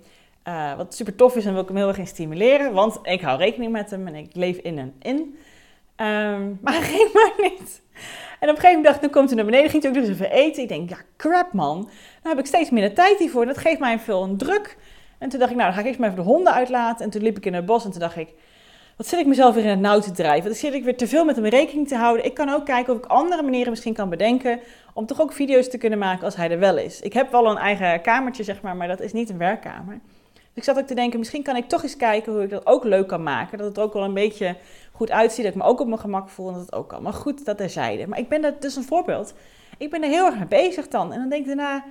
Uh, 0.49 0.77
wat 0.77 0.95
super 0.95 1.15
tof 1.15 1.37
is 1.37 1.45
en 1.45 1.53
wil 1.53 1.63
ik 1.63 1.69
hem 1.69 1.77
heel 1.77 1.89
erg 1.89 1.99
in 1.99 2.07
stimuleren, 2.07 2.73
want 2.73 2.99
ik 3.03 3.21
hou 3.21 3.39
rekening 3.39 3.73
met 3.73 3.91
hem 3.91 4.07
en 4.07 4.15
ik 4.15 4.35
leef 4.35 4.57
in 4.57 4.79
en 4.79 4.95
in. 5.03 5.17
Um, 5.97 6.59
maar 6.63 6.73
hij 6.73 6.83
ging 6.83 7.13
maar 7.13 7.33
niet. 7.37 7.83
En 8.45 8.51
op 8.51 8.57
een 8.57 8.63
gegeven 8.63 8.83
moment 8.83 8.95
dacht 8.95 9.01
dan 9.01 9.11
komt 9.11 9.29
hij 9.29 9.37
naar 9.37 9.51
beneden, 9.51 9.71
ging 9.71 9.83
hij 9.83 9.93
ook 9.93 9.99
dus 9.99 10.09
even 10.09 10.31
eten. 10.31 10.63
Ik 10.63 10.69
denk, 10.69 10.91
ja 10.91 10.97
crap 11.17 11.53
man, 11.53 11.89
dan 12.23 12.33
heb 12.33 12.39
ik 12.39 12.47
steeds 12.47 12.71
minder 12.71 12.95
tijd 12.95 13.19
hiervoor. 13.19 13.47
Dat 13.47 13.59
geeft 13.59 13.79
mij 13.81 13.99
veel 13.99 14.23
een 14.23 14.37
druk. 14.37 14.77
En 15.19 15.29
toen 15.29 15.39
dacht 15.39 15.51
ik, 15.51 15.57
nou 15.57 15.69
dan 15.69 15.75
ga 15.75 15.81
ik 15.81 15.87
eerst 15.87 15.99
maar 15.99 16.11
even 16.11 16.23
de 16.25 16.31
honden 16.31 16.53
uitlaten. 16.53 17.05
En 17.05 17.11
toen 17.11 17.23
liep 17.23 17.37
ik 17.37 17.47
in 17.47 17.55
het 17.55 17.67
bos 17.67 17.85
en 17.85 17.91
toen 17.91 18.01
dacht 18.01 18.17
ik, 18.17 18.29
wat 18.97 19.07
zit 19.07 19.21
ik 19.21 19.27
mezelf 19.27 19.55
weer 19.55 19.65
in 19.65 19.71
het 19.71 19.81
nauw 19.81 20.01
te 20.01 20.11
drijven? 20.11 20.49
Wat 20.49 20.59
zit 20.59 20.75
ik 20.75 20.85
weer 20.85 20.97
te 20.97 21.09
veel 21.09 21.25
met 21.25 21.37
hem 21.37 21.45
rekening 21.45 21.89
te 21.89 21.97
houden? 21.97 22.25
Ik 22.25 22.35
kan 22.35 22.49
ook 22.49 22.65
kijken 22.65 22.93
of 22.93 22.99
ik 22.99 23.07
andere 23.07 23.43
manieren 23.43 23.71
misschien 23.71 23.95
kan 23.95 24.09
bedenken 24.09 24.61
om 24.95 25.07
toch 25.07 25.21
ook 25.21 25.33
video's 25.33 25.69
te 25.69 25.79
kunnen 25.79 25.99
maken 25.99 26.25
als 26.25 26.37
hij 26.37 26.51
er 26.51 26.59
wel 26.59 26.79
is. 26.79 27.01
Ik 27.01 27.13
heb 27.13 27.31
wel 27.31 27.51
een 27.51 27.57
eigen 27.57 28.01
kamertje, 28.01 28.43
zeg 28.43 28.63
maar, 28.63 28.77
maar 28.77 28.89
dat 28.89 29.01
is 29.01 29.13
niet 29.13 29.31
een 29.31 29.39
werkkamer. 29.39 30.01
Ik 30.55 30.65
zat 30.65 30.79
ook 30.79 30.87
te 30.87 30.95
denken, 30.95 31.19
misschien 31.19 31.43
kan 31.43 31.57
ik 31.57 31.69
toch 31.69 31.83
eens 31.83 31.97
kijken 31.97 32.33
hoe 32.33 32.43
ik 32.43 32.51
dat 32.51 32.67
ook 32.67 32.85
leuk 32.85 33.09
kan 33.09 33.23
maken. 33.23 33.59
Dat 33.59 33.67
het 33.67 33.79
ook 33.79 33.93
wel 33.93 34.05
een 34.05 34.15
beetje 34.15 34.57
goed 34.93 35.11
uitziet, 35.11 35.45
dat 35.45 35.55
ik 35.55 35.61
me 35.61 35.67
ook 35.67 35.81
op 35.81 35.87
mijn 35.87 36.01
gemak 36.01 36.29
voel 36.29 36.49
en 36.49 36.55
dat 36.55 36.63
het 36.63 36.75
ook 36.75 36.89
kan. 36.89 37.03
Maar 37.03 37.13
goed, 37.13 37.45
dat 37.45 37.57
terzijde. 37.57 38.07
Maar 38.07 38.19
ik 38.19 38.29
ben 38.29 38.43
dat 38.43 38.63
dus 38.63 38.77
een 38.77 38.85
voorbeeld. 38.85 39.35
Ik 39.79 39.91
ben 39.91 40.03
er 40.03 40.09
heel 40.09 40.27
erg 40.27 40.35
mee 40.35 40.47
bezig 40.47 40.89
dan. 40.89 41.13
En 41.13 41.19
dan 41.19 41.29
denk 41.29 41.41
ik 41.41 41.47
daarna, 41.47 41.85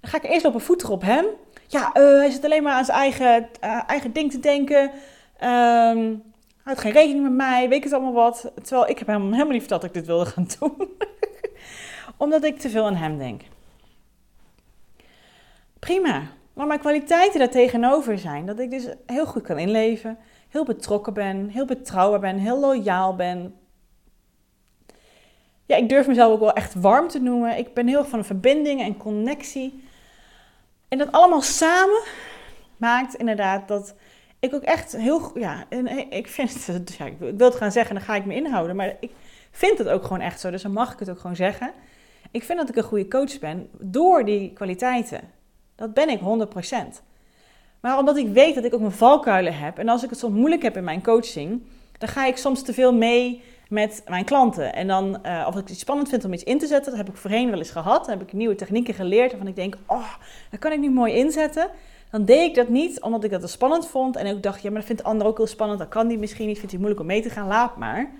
dan 0.00 0.10
ga 0.10 0.16
ik 0.16 0.24
eerst 0.24 0.44
lopen 0.44 0.60
voeten 0.60 0.88
op 0.88 1.02
hem. 1.02 1.24
Ja, 1.66 1.86
uh, 1.86 2.18
hij 2.18 2.30
zit 2.30 2.44
alleen 2.44 2.62
maar 2.62 2.72
aan 2.72 2.84
zijn 2.84 2.98
eigen, 2.98 3.48
uh, 3.64 3.80
eigen 3.86 4.12
ding 4.12 4.30
te 4.30 4.40
denken. 4.40 4.90
Um, 5.44 6.22
had 6.62 6.80
geen 6.80 6.92
rekening 6.92 7.22
met 7.22 7.32
mij, 7.32 7.68
weet 7.68 7.84
het 7.84 7.92
allemaal 7.92 8.12
wat. 8.12 8.52
Terwijl 8.62 8.88
ik 8.88 8.98
heb 8.98 9.06
hem 9.06 9.32
helemaal 9.32 9.52
niet 9.52 9.60
verteld 9.60 9.80
dat 9.80 9.90
ik 9.90 9.96
dit 9.96 10.06
wilde 10.06 10.26
gaan 10.26 10.48
doen. 10.58 10.74
Omdat 12.16 12.44
ik 12.44 12.58
te 12.58 12.70
veel 12.70 12.86
aan 12.86 12.94
hem 12.94 13.18
denk. 13.18 13.42
Prima. 15.78 16.22
Maar 16.60 16.68
mijn 16.68 16.80
kwaliteiten 16.80 17.38
daar 17.38 17.50
tegenover 17.50 18.18
zijn. 18.18 18.46
Dat 18.46 18.58
ik 18.58 18.70
dus 18.70 18.86
heel 19.06 19.26
goed 19.26 19.42
kan 19.42 19.58
inleven. 19.58 20.18
Heel 20.48 20.64
betrokken 20.64 21.12
ben. 21.14 21.48
Heel 21.48 21.64
betrouwbaar 21.64 22.20
ben. 22.20 22.36
Heel 22.36 22.60
loyaal 22.60 23.16
ben. 23.16 23.54
Ja, 25.66 25.76
ik 25.76 25.88
durf 25.88 26.06
mezelf 26.06 26.32
ook 26.32 26.40
wel 26.40 26.52
echt 26.52 26.74
warm 26.74 27.08
te 27.08 27.18
noemen. 27.18 27.58
Ik 27.58 27.74
ben 27.74 27.86
heel 27.86 28.04
van 28.04 28.18
een 28.18 28.24
verbinding 28.24 28.82
en 28.82 28.96
connectie. 28.96 29.84
En 30.88 30.98
dat 30.98 31.12
allemaal 31.12 31.42
samen 31.42 32.02
maakt 32.76 33.14
inderdaad 33.14 33.68
dat 33.68 33.94
ik 34.40 34.54
ook 34.54 34.62
echt 34.62 34.96
heel... 34.96 35.38
Ja, 35.38 35.64
en 35.68 36.10
ik 36.10 36.28
vind 36.28 36.66
het... 36.66 36.94
Ja, 36.98 37.04
ik 37.04 37.18
wil 37.18 37.48
het 37.48 37.54
gaan 37.54 37.72
zeggen, 37.72 37.94
dan 37.94 38.04
ga 38.04 38.14
ik 38.14 38.24
me 38.24 38.34
inhouden. 38.34 38.76
Maar 38.76 38.96
ik 39.00 39.12
vind 39.50 39.78
het 39.78 39.88
ook 39.88 40.02
gewoon 40.02 40.20
echt 40.20 40.40
zo. 40.40 40.50
Dus 40.50 40.62
dan 40.62 40.72
mag 40.72 40.92
ik 40.92 40.98
het 40.98 41.10
ook 41.10 41.20
gewoon 41.20 41.36
zeggen. 41.36 41.72
Ik 42.30 42.44
vind 42.44 42.58
dat 42.58 42.68
ik 42.68 42.76
een 42.76 42.82
goede 42.82 43.08
coach 43.08 43.38
ben 43.38 43.68
door 43.78 44.24
die 44.24 44.52
kwaliteiten. 44.52 45.38
Dat 45.80 45.94
ben 45.94 46.08
ik 46.08 46.20
100%. 46.20 46.22
Maar 47.80 47.98
omdat 47.98 48.16
ik 48.16 48.28
weet 48.28 48.54
dat 48.54 48.64
ik 48.64 48.74
ook 48.74 48.80
mijn 48.80 48.92
valkuilen 48.92 49.58
heb. 49.58 49.78
En 49.78 49.88
als 49.88 50.02
ik 50.02 50.10
het 50.10 50.18
soms 50.18 50.34
moeilijk 50.34 50.62
heb 50.62 50.76
in 50.76 50.84
mijn 50.84 51.02
coaching, 51.02 51.62
dan 51.98 52.08
ga 52.08 52.26
ik 52.26 52.36
soms 52.36 52.62
te 52.62 52.72
veel 52.72 52.94
mee 52.94 53.42
met 53.68 54.02
mijn 54.08 54.24
klanten. 54.24 54.74
En 54.74 54.86
dan, 54.86 55.18
uh, 55.26 55.44
of 55.48 55.56
ik 55.56 55.68
het 55.68 55.78
spannend 55.78 56.08
vind 56.08 56.24
om 56.24 56.32
iets 56.32 56.42
in 56.42 56.58
te 56.58 56.66
zetten, 56.66 56.90
dat 56.90 57.00
heb 57.00 57.08
ik 57.08 57.20
voorheen 57.20 57.50
wel 57.50 57.58
eens 57.58 57.70
gehad. 57.70 58.04
Dan 58.06 58.18
heb 58.18 58.26
ik 58.26 58.32
nieuwe 58.32 58.54
technieken 58.54 58.94
geleerd 58.94 59.30
waarvan 59.30 59.48
ik 59.48 59.56
denk, 59.56 59.76
oh, 59.86 60.14
dat 60.50 60.60
kan 60.60 60.72
ik 60.72 60.78
nu 60.78 60.90
mooi 60.90 61.14
inzetten. 61.14 61.70
Dan 62.10 62.24
deed 62.24 62.48
ik 62.48 62.54
dat 62.54 62.68
niet, 62.68 63.00
omdat 63.00 63.24
ik 63.24 63.30
dat 63.30 63.40
te 63.40 63.46
spannend 63.46 63.86
vond. 63.86 64.16
En 64.16 64.34
ook 64.34 64.42
dacht, 64.42 64.62
ja, 64.62 64.70
maar 64.70 64.78
dat 64.78 64.86
vindt 64.86 65.02
de 65.02 65.08
ander 65.08 65.26
ook 65.26 65.36
heel 65.36 65.46
spannend. 65.46 65.78
Dat 65.78 65.88
kan 65.88 66.08
die 66.08 66.18
misschien 66.18 66.46
niet, 66.46 66.56
vindt 66.56 66.70
hij 66.70 66.80
moeilijk 66.80 67.00
om 67.00 67.08
mee 67.08 67.22
te 67.22 67.30
gaan, 67.30 67.46
laat 67.46 67.76
maar. 67.76 68.10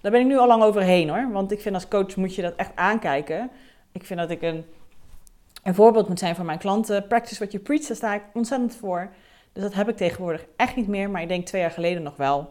Daar 0.00 0.12
ben 0.12 0.20
ik 0.20 0.26
nu 0.26 0.38
al 0.38 0.46
lang 0.46 0.62
overheen 0.62 1.08
hoor. 1.08 1.28
Want 1.32 1.52
ik 1.52 1.60
vind 1.60 1.74
als 1.74 1.88
coach 1.88 2.16
moet 2.16 2.34
je 2.34 2.42
dat 2.42 2.54
echt 2.56 2.70
aankijken. 2.74 3.50
Ik 3.92 4.04
vind 4.04 4.20
dat 4.20 4.30
ik 4.30 4.42
een 4.42 4.64
een 5.62 5.74
voorbeeld 5.74 6.08
moet 6.08 6.18
zijn 6.18 6.34
voor 6.34 6.44
mijn 6.44 6.58
klanten. 6.58 7.06
Practice 7.06 7.38
what 7.38 7.52
you 7.52 7.62
preach, 7.62 7.86
daar 7.86 7.96
sta 7.96 8.14
ik 8.14 8.22
ontzettend 8.32 8.76
voor. 8.76 9.10
Dus 9.52 9.62
dat 9.62 9.74
heb 9.74 9.88
ik 9.88 9.96
tegenwoordig 9.96 10.44
echt 10.56 10.76
niet 10.76 10.88
meer, 10.88 11.10
maar 11.10 11.22
ik 11.22 11.28
denk 11.28 11.46
twee 11.46 11.60
jaar 11.60 11.70
geleden 11.70 12.02
nog 12.02 12.16
wel. 12.16 12.50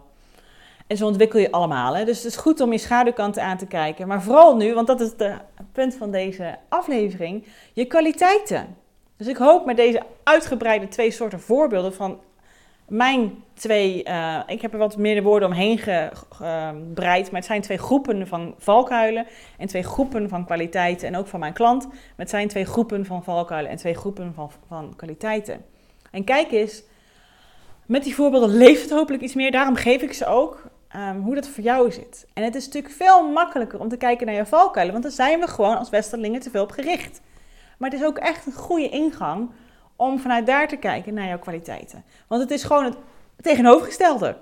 En 0.87 0.97
zo 0.97 1.05
ontwikkel 1.05 1.39
je 1.39 1.51
allemaal. 1.51 1.95
Hè? 1.95 2.05
Dus 2.05 2.17
het 2.17 2.25
is 2.25 2.35
goed 2.35 2.61
om 2.61 2.71
je 2.71 2.77
schaduwkanten 2.77 3.43
aan 3.43 3.57
te 3.57 3.65
kijken. 3.65 4.07
Maar 4.07 4.21
vooral 4.21 4.55
nu, 4.55 4.73
want 4.73 4.87
dat 4.87 5.01
is 5.01 5.11
het 5.17 5.41
punt 5.71 5.95
van 5.95 6.11
deze 6.11 6.57
aflevering, 6.69 7.45
je 7.73 7.85
kwaliteiten. 7.85 8.75
Dus 9.17 9.27
ik 9.27 9.37
hoop 9.37 9.65
met 9.65 9.75
deze 9.75 10.01
uitgebreide 10.23 10.87
twee 10.87 11.11
soorten 11.11 11.39
voorbeelden 11.39 11.93
van 11.93 12.19
mijn 12.91 13.43
twee, 13.53 14.03
uh, 14.07 14.39
ik 14.47 14.61
heb 14.61 14.73
er 14.73 14.79
wat 14.79 14.97
meer 14.97 15.15
de 15.15 15.21
woorden 15.21 15.49
omheen 15.49 15.77
gebreid, 15.77 17.31
maar 17.31 17.39
het 17.39 17.49
zijn 17.49 17.61
twee 17.61 17.77
groepen 17.77 18.27
van 18.27 18.55
valkuilen 18.57 19.25
en 19.57 19.67
twee 19.67 19.83
groepen 19.83 20.29
van 20.29 20.45
kwaliteiten. 20.45 21.07
En 21.07 21.17
ook 21.17 21.27
van 21.27 21.39
mijn 21.39 21.53
klant, 21.53 21.87
maar 21.87 21.97
het 22.15 22.29
zijn 22.29 22.47
twee 22.47 22.65
groepen 22.65 23.05
van 23.05 23.23
valkuilen 23.23 23.71
en 23.71 23.77
twee 23.77 23.93
groepen 23.93 24.33
van, 24.33 24.51
van 24.67 24.93
kwaliteiten. 24.95 25.65
En 26.11 26.23
kijk 26.23 26.51
eens, 26.51 26.83
met 27.85 28.03
die 28.03 28.15
voorbeelden 28.15 28.57
leeft 28.57 28.81
het 28.81 28.91
hopelijk 28.91 29.23
iets 29.23 29.35
meer, 29.35 29.51
daarom 29.51 29.75
geef 29.75 30.01
ik 30.01 30.13
ze 30.13 30.25
ook. 30.25 30.69
Um, 30.95 31.21
hoe 31.21 31.35
dat 31.35 31.47
voor 31.47 31.63
jou 31.63 31.91
zit. 31.91 32.27
En 32.33 32.43
het 32.43 32.55
is 32.55 32.65
natuurlijk 32.65 32.93
veel 32.93 33.29
makkelijker 33.29 33.79
om 33.79 33.89
te 33.89 33.97
kijken 33.97 34.25
naar 34.25 34.35
je 34.35 34.45
valkuilen, 34.45 34.93
want 34.93 35.05
dan 35.05 35.13
zijn 35.13 35.39
we 35.39 35.47
gewoon 35.47 35.77
als 35.77 35.89
Westerlingen 35.89 36.39
te 36.39 36.49
veel 36.49 36.63
op 36.63 36.71
gericht. 36.71 37.21
Maar 37.77 37.89
het 37.89 37.99
is 37.99 38.05
ook 38.05 38.17
echt 38.17 38.45
een 38.45 38.53
goede 38.53 38.89
ingang 38.89 39.49
om 40.01 40.19
vanuit 40.19 40.45
daar 40.45 40.67
te 40.67 40.75
kijken 40.75 41.13
naar 41.13 41.27
jouw 41.27 41.39
kwaliteiten. 41.39 42.03
Want 42.27 42.41
het 42.41 42.51
is 42.51 42.63
gewoon 42.63 42.83
het 42.83 42.97
tegenovergestelde. 43.41 44.37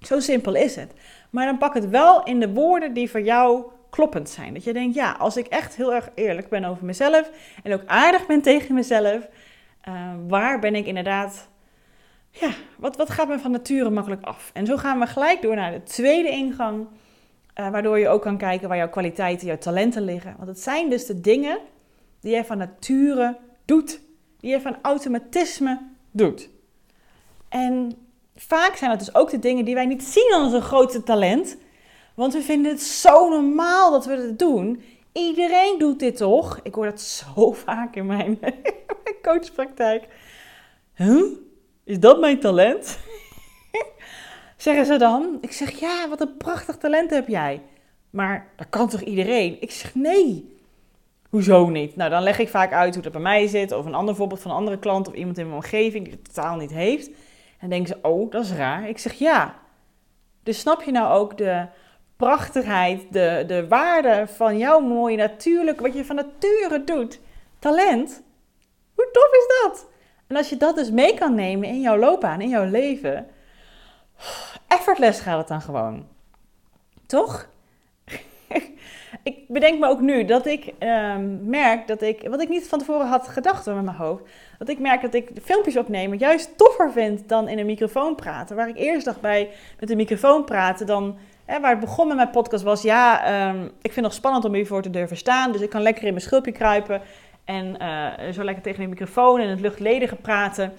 Zo 0.00 0.20
simpel 0.20 0.54
is 0.54 0.76
het. 0.76 0.92
Maar 1.30 1.46
dan 1.46 1.58
pak 1.58 1.74
het 1.74 1.88
wel 1.88 2.24
in 2.24 2.40
de 2.40 2.52
woorden 2.52 2.92
die 2.92 3.10
voor 3.10 3.20
jou 3.20 3.64
kloppend 3.90 4.28
zijn. 4.28 4.54
Dat 4.54 4.64
je 4.64 4.72
denkt, 4.72 4.94
ja, 4.94 5.12
als 5.12 5.36
ik 5.36 5.46
echt 5.46 5.76
heel 5.76 5.94
erg 5.94 6.08
eerlijk 6.14 6.48
ben 6.48 6.64
over 6.64 6.84
mezelf 6.84 7.30
en 7.62 7.72
ook 7.72 7.82
aardig 7.86 8.26
ben 8.26 8.42
tegen 8.42 8.74
mezelf, 8.74 9.28
uh, 9.88 9.94
waar 10.28 10.58
ben 10.58 10.74
ik 10.74 10.86
inderdaad, 10.86 11.48
ja, 12.30 12.50
wat, 12.78 12.96
wat 12.96 13.10
gaat 13.10 13.28
me 13.28 13.38
van 13.38 13.50
nature 13.50 13.90
makkelijk 13.90 14.22
af? 14.22 14.50
En 14.54 14.66
zo 14.66 14.76
gaan 14.76 14.98
we 14.98 15.06
gelijk 15.06 15.42
door 15.42 15.54
naar 15.54 15.72
de 15.72 15.82
tweede 15.82 16.28
ingang, 16.28 16.86
uh, 17.60 17.70
waardoor 17.70 17.98
je 17.98 18.08
ook 18.08 18.22
kan 18.22 18.38
kijken 18.38 18.68
waar 18.68 18.76
jouw 18.76 18.88
kwaliteiten, 18.88 19.46
jouw 19.46 19.58
talenten 19.58 20.02
liggen. 20.02 20.34
Want 20.36 20.48
het 20.48 20.60
zijn 20.60 20.90
dus 20.90 21.06
de 21.06 21.20
dingen 21.20 21.58
die 22.20 22.30
jij 22.30 22.44
van 22.44 22.58
nature 22.58 23.36
doet 23.64 24.04
die 24.40 24.50
je 24.50 24.60
van 24.60 24.76
automatisme 24.82 25.80
doet. 26.10 26.48
En 27.48 27.92
vaak 28.36 28.76
zijn 28.76 28.90
dat 28.90 28.98
dus 28.98 29.14
ook 29.14 29.30
de 29.30 29.38
dingen 29.38 29.64
die 29.64 29.74
wij 29.74 29.86
niet 29.86 30.02
zien 30.02 30.32
als 30.34 30.52
een 30.52 30.62
grote 30.62 31.02
talent. 31.02 31.56
Want 32.14 32.32
we 32.32 32.42
vinden 32.42 32.72
het 32.72 32.82
zo 32.82 33.28
normaal 33.28 33.90
dat 33.90 34.06
we 34.06 34.16
het 34.16 34.38
doen. 34.38 34.82
Iedereen 35.12 35.78
doet 35.78 35.98
dit 35.98 36.16
toch? 36.16 36.60
Ik 36.62 36.74
hoor 36.74 36.84
dat 36.84 37.00
zo 37.00 37.52
vaak 37.64 37.96
in 37.96 38.06
mijn, 38.06 38.38
coachpraktijk. 39.22 40.06
Huh? 40.94 41.24
Is 41.84 42.00
dat 42.00 42.20
mijn 42.20 42.40
talent? 42.40 42.98
Zeggen 44.56 44.86
ze 44.86 44.96
dan. 44.96 45.38
Ik 45.40 45.52
zeg 45.52 45.80
ja, 45.80 46.08
wat 46.08 46.20
een 46.20 46.36
prachtig 46.36 46.76
talent 46.76 47.10
heb 47.10 47.28
jij. 47.28 47.62
Maar 48.10 48.52
dat 48.56 48.66
kan 48.70 48.88
toch 48.88 49.00
iedereen? 49.00 49.56
Ik 49.60 49.70
zeg 49.70 49.94
nee. 49.94 50.55
Hoezo 51.36 51.68
niet? 51.68 51.96
Nou, 51.96 52.10
dan 52.10 52.22
leg 52.22 52.38
ik 52.38 52.48
vaak 52.48 52.72
uit 52.72 52.94
hoe 52.94 53.02
dat 53.02 53.12
bij 53.12 53.20
mij 53.20 53.46
zit. 53.46 53.72
Of 53.72 53.86
een 53.86 53.94
ander 53.94 54.14
voorbeeld 54.14 54.40
van 54.40 54.50
een 54.50 54.56
andere 54.56 54.78
klant 54.78 55.08
of 55.08 55.14
iemand 55.14 55.38
in 55.38 55.44
mijn 55.44 55.56
omgeving 55.56 56.04
die 56.04 56.12
het 56.12 56.34
totaal 56.34 56.56
niet 56.56 56.70
heeft. 56.70 57.10
En 57.58 57.68
denken 57.68 57.88
ze, 57.88 58.08
oh, 58.08 58.30
dat 58.30 58.44
is 58.44 58.52
raar. 58.52 58.88
Ik 58.88 58.98
zeg 58.98 59.12
ja. 59.12 59.54
Dus 60.42 60.58
snap 60.58 60.82
je 60.82 60.90
nou 60.90 61.18
ook 61.18 61.38
de 61.38 61.66
prachtigheid, 62.16 63.12
de, 63.12 63.44
de 63.46 63.68
waarde 63.68 64.26
van 64.26 64.58
jouw 64.58 64.80
mooie 64.80 65.16
natuurlijk, 65.16 65.80
wat 65.80 65.94
je 65.94 66.04
van 66.04 66.16
nature 66.16 66.84
doet. 66.84 67.20
Talent. 67.58 68.22
Hoe 68.94 69.08
tof 69.12 69.32
is 69.32 69.62
dat? 69.62 69.90
En 70.26 70.36
als 70.36 70.48
je 70.48 70.56
dat 70.56 70.76
dus 70.76 70.90
mee 70.90 71.14
kan 71.14 71.34
nemen 71.34 71.68
in 71.68 71.80
jouw 71.80 71.96
loopbaan, 71.96 72.40
in 72.40 72.48
jouw 72.48 72.70
leven, 72.70 73.26
effortless 74.68 75.20
gaat 75.20 75.38
het 75.38 75.48
dan 75.48 75.60
gewoon. 75.60 76.06
Toch? 77.06 77.48
Ik 79.26 79.38
bedenk 79.48 79.78
me 79.78 79.88
ook 79.88 80.00
nu 80.00 80.24
dat 80.24 80.46
ik 80.46 80.72
um, 80.78 81.40
merk 81.48 81.86
dat 81.86 82.02
ik, 82.02 82.28
wat 82.28 82.42
ik 82.42 82.48
niet 82.48 82.68
van 82.68 82.78
tevoren 82.78 83.06
had 83.06 83.28
gedacht 83.28 83.66
met 83.66 83.82
mijn 83.82 83.96
hoofd, 83.96 84.22
dat 84.58 84.68
ik 84.68 84.78
merk 84.78 85.02
dat 85.02 85.14
ik 85.14 85.30
filmpjes 85.42 85.76
opnemen 85.76 86.18
juist 86.18 86.58
toffer 86.58 86.92
vind 86.92 87.28
dan 87.28 87.48
in 87.48 87.58
een 87.58 87.66
microfoon 87.66 88.14
praten. 88.14 88.56
Waar 88.56 88.68
ik 88.68 88.76
eerst 88.76 89.04
dacht 89.04 89.20
bij 89.20 89.50
met 89.80 89.90
een 89.90 89.96
microfoon 89.96 90.44
praten, 90.44 90.86
dan, 90.86 91.16
waar 91.46 91.70
het 91.70 91.80
begon 91.80 92.06
met 92.06 92.16
mijn 92.16 92.30
podcast 92.30 92.64
was, 92.64 92.82
ja, 92.82 93.48
um, 93.48 93.64
ik 93.64 93.72
vind 93.80 93.94
het 93.94 94.04
nog 94.04 94.12
spannend 94.12 94.44
om 94.44 94.54
hiervoor 94.54 94.82
te 94.82 94.90
durven 94.90 95.16
staan, 95.16 95.52
dus 95.52 95.60
ik 95.60 95.70
kan 95.70 95.82
lekker 95.82 96.04
in 96.04 96.10
mijn 96.10 96.24
schulpje 96.24 96.52
kruipen 96.52 97.00
en 97.44 97.76
uh, 97.82 98.32
zo 98.32 98.44
lekker 98.44 98.62
tegen 98.62 98.80
de 98.80 98.88
microfoon 98.88 99.40
en 99.40 99.48
het 99.48 99.60
luchtledige 99.60 100.16
praten. 100.16 100.72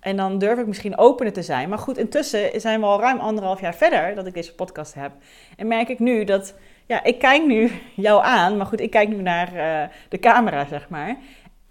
En 0.00 0.16
dan 0.16 0.38
durf 0.38 0.58
ik 0.58 0.66
misschien 0.66 0.98
opener 0.98 1.32
te 1.32 1.42
zijn. 1.42 1.68
Maar 1.68 1.78
goed, 1.78 1.98
intussen 1.98 2.60
zijn 2.60 2.80
we 2.80 2.86
al 2.86 3.00
ruim 3.00 3.18
anderhalf 3.18 3.60
jaar 3.60 3.74
verder 3.74 4.14
dat 4.14 4.26
ik 4.26 4.34
deze 4.34 4.54
podcast 4.54 4.94
heb. 4.94 5.12
En 5.56 5.66
merk 5.66 5.88
ik 5.88 5.98
nu 5.98 6.24
dat, 6.24 6.54
ja, 6.86 7.04
ik 7.04 7.18
kijk 7.18 7.46
nu 7.46 7.70
jou 7.94 8.24
aan. 8.24 8.56
Maar 8.56 8.66
goed, 8.66 8.80
ik 8.80 8.90
kijk 8.90 9.08
nu 9.08 9.22
naar 9.22 9.54
uh, 9.54 9.94
de 10.08 10.18
camera, 10.18 10.66
zeg 10.66 10.88
maar. 10.88 11.16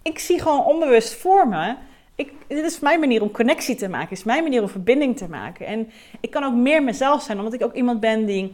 Ik 0.02 0.18
zie 0.18 0.40
gewoon 0.40 0.64
onbewust 0.64 1.14
voor 1.14 1.48
me. 1.48 1.74
Ik, 2.14 2.32
dit 2.48 2.64
is 2.64 2.80
mijn 2.80 3.00
manier 3.00 3.22
om 3.22 3.30
connectie 3.30 3.74
te 3.74 3.88
maken. 3.88 4.10
Is 4.10 4.24
mijn 4.24 4.42
manier 4.42 4.62
om 4.62 4.68
verbinding 4.68 5.16
te 5.16 5.28
maken. 5.28 5.66
En 5.66 5.90
ik 6.20 6.30
kan 6.30 6.44
ook 6.44 6.54
meer 6.54 6.82
mezelf 6.82 7.22
zijn, 7.22 7.38
omdat 7.38 7.52
ik 7.52 7.62
ook 7.62 7.74
iemand 7.74 8.00
ben 8.00 8.24
die 8.24 8.52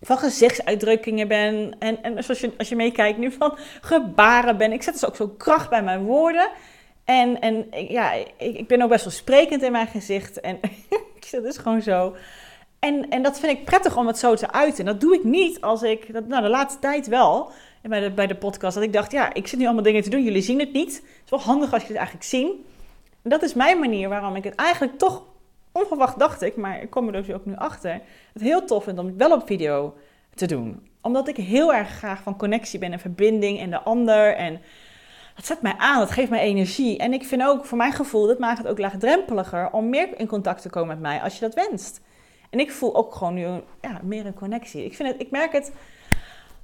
van 0.00 0.18
gezichtsuitdrukkingen 0.18 1.28
ben. 1.28 1.76
En, 1.78 2.02
en 2.02 2.24
zoals 2.24 2.40
je, 2.40 2.52
als 2.58 2.68
je 2.68 2.76
meekijkt 2.76 3.18
nu 3.18 3.32
van 3.32 3.58
gebaren 3.80 4.56
ben. 4.56 4.72
Ik 4.72 4.82
zet 4.82 4.94
dus 4.94 5.06
ook 5.06 5.16
zo 5.16 5.28
kracht 5.28 5.70
bij 5.70 5.82
mijn 5.82 6.04
woorden. 6.04 6.48
En, 7.04 7.40
en 7.40 7.66
ja, 7.88 8.12
ik, 8.12 8.32
ik 8.36 8.66
ben 8.66 8.82
ook 8.82 8.88
best 8.88 9.04
wel 9.04 9.12
sprekend 9.12 9.62
in 9.62 9.72
mijn 9.72 9.86
gezicht. 9.86 10.40
En 10.40 10.60
dat 11.30 11.44
is 11.44 11.58
gewoon 11.58 11.82
zo. 11.82 12.16
En, 12.78 13.08
en 13.08 13.22
dat 13.22 13.38
vind 13.40 13.58
ik 13.58 13.64
prettig 13.64 13.96
om 13.96 14.06
het 14.06 14.18
zo 14.18 14.34
te 14.34 14.52
uiten. 14.52 14.78
En 14.78 14.92
dat 14.92 15.00
doe 15.00 15.14
ik 15.14 15.24
niet 15.24 15.60
als 15.60 15.82
ik, 15.82 16.12
dat, 16.12 16.26
nou 16.26 16.42
de 16.42 16.48
laatste 16.48 16.80
tijd 16.80 17.06
wel, 17.06 17.50
bij 17.82 18.00
de, 18.00 18.10
bij 18.10 18.26
de 18.26 18.36
podcast, 18.36 18.74
dat 18.74 18.84
ik 18.84 18.92
dacht, 18.92 19.12
ja, 19.12 19.34
ik 19.34 19.46
zit 19.46 19.58
nu 19.58 19.64
allemaal 19.64 19.82
dingen 19.82 20.02
te 20.02 20.10
doen, 20.10 20.24
jullie 20.24 20.42
zien 20.42 20.58
het 20.58 20.72
niet. 20.72 20.94
Het 20.94 21.24
is 21.24 21.30
wel 21.30 21.40
handig 21.40 21.72
als 21.72 21.82
je 21.82 21.88
het 21.88 21.96
eigenlijk 21.96 22.26
zien. 22.26 22.64
En 23.22 23.30
dat 23.30 23.42
is 23.42 23.54
mijn 23.54 23.78
manier 23.78 24.08
waarom 24.08 24.36
ik 24.36 24.44
het 24.44 24.54
eigenlijk 24.54 24.98
toch, 24.98 25.22
onverwacht 25.72 26.18
dacht 26.18 26.42
ik, 26.42 26.56
maar 26.56 26.82
ik 26.82 26.90
kom 26.90 27.06
er 27.06 27.12
dus 27.12 27.30
ook 27.30 27.46
nu 27.46 27.56
achter, 27.56 28.00
het 28.32 28.42
heel 28.42 28.64
tof 28.64 28.84
vind 28.84 28.98
om 28.98 29.06
het 29.06 29.16
wel 29.16 29.32
op 29.32 29.46
video 29.46 29.94
te 30.34 30.46
doen. 30.46 30.88
Omdat 31.00 31.28
ik 31.28 31.36
heel 31.36 31.74
erg 31.74 31.88
graag 31.88 32.22
van 32.22 32.36
connectie 32.36 32.78
ben 32.78 32.92
en 32.92 33.00
verbinding 33.00 33.60
en 33.60 33.70
de 33.70 33.80
ander 33.80 34.34
en 34.34 34.60
het 35.34 35.46
zet 35.46 35.62
mij 35.62 35.74
aan, 35.78 36.00
het 36.00 36.10
geeft 36.10 36.30
mij 36.30 36.40
energie. 36.40 36.98
En 36.98 37.12
ik 37.12 37.24
vind 37.24 37.42
ook, 37.42 37.64
voor 37.64 37.78
mijn 37.78 37.92
gevoel, 37.92 38.26
dat 38.26 38.38
maakt 38.38 38.58
het 38.58 38.66
ook 38.66 38.78
laagdrempeliger 38.78 39.70
om 39.70 39.88
meer 39.88 40.18
in 40.18 40.26
contact 40.26 40.62
te 40.62 40.70
komen 40.70 40.88
met 40.88 41.00
mij 41.00 41.20
als 41.20 41.34
je 41.34 41.40
dat 41.40 41.54
wenst. 41.54 42.00
En 42.50 42.58
ik 42.58 42.70
voel 42.70 42.94
ook 42.94 43.14
gewoon 43.14 43.34
nu 43.34 43.46
ja, 43.80 44.00
meer 44.02 44.26
een 44.26 44.34
connectie. 44.34 44.84
Ik, 44.84 44.94
vind 44.94 45.08
het, 45.08 45.20
ik 45.20 45.30
merk 45.30 45.52
het 45.52 45.72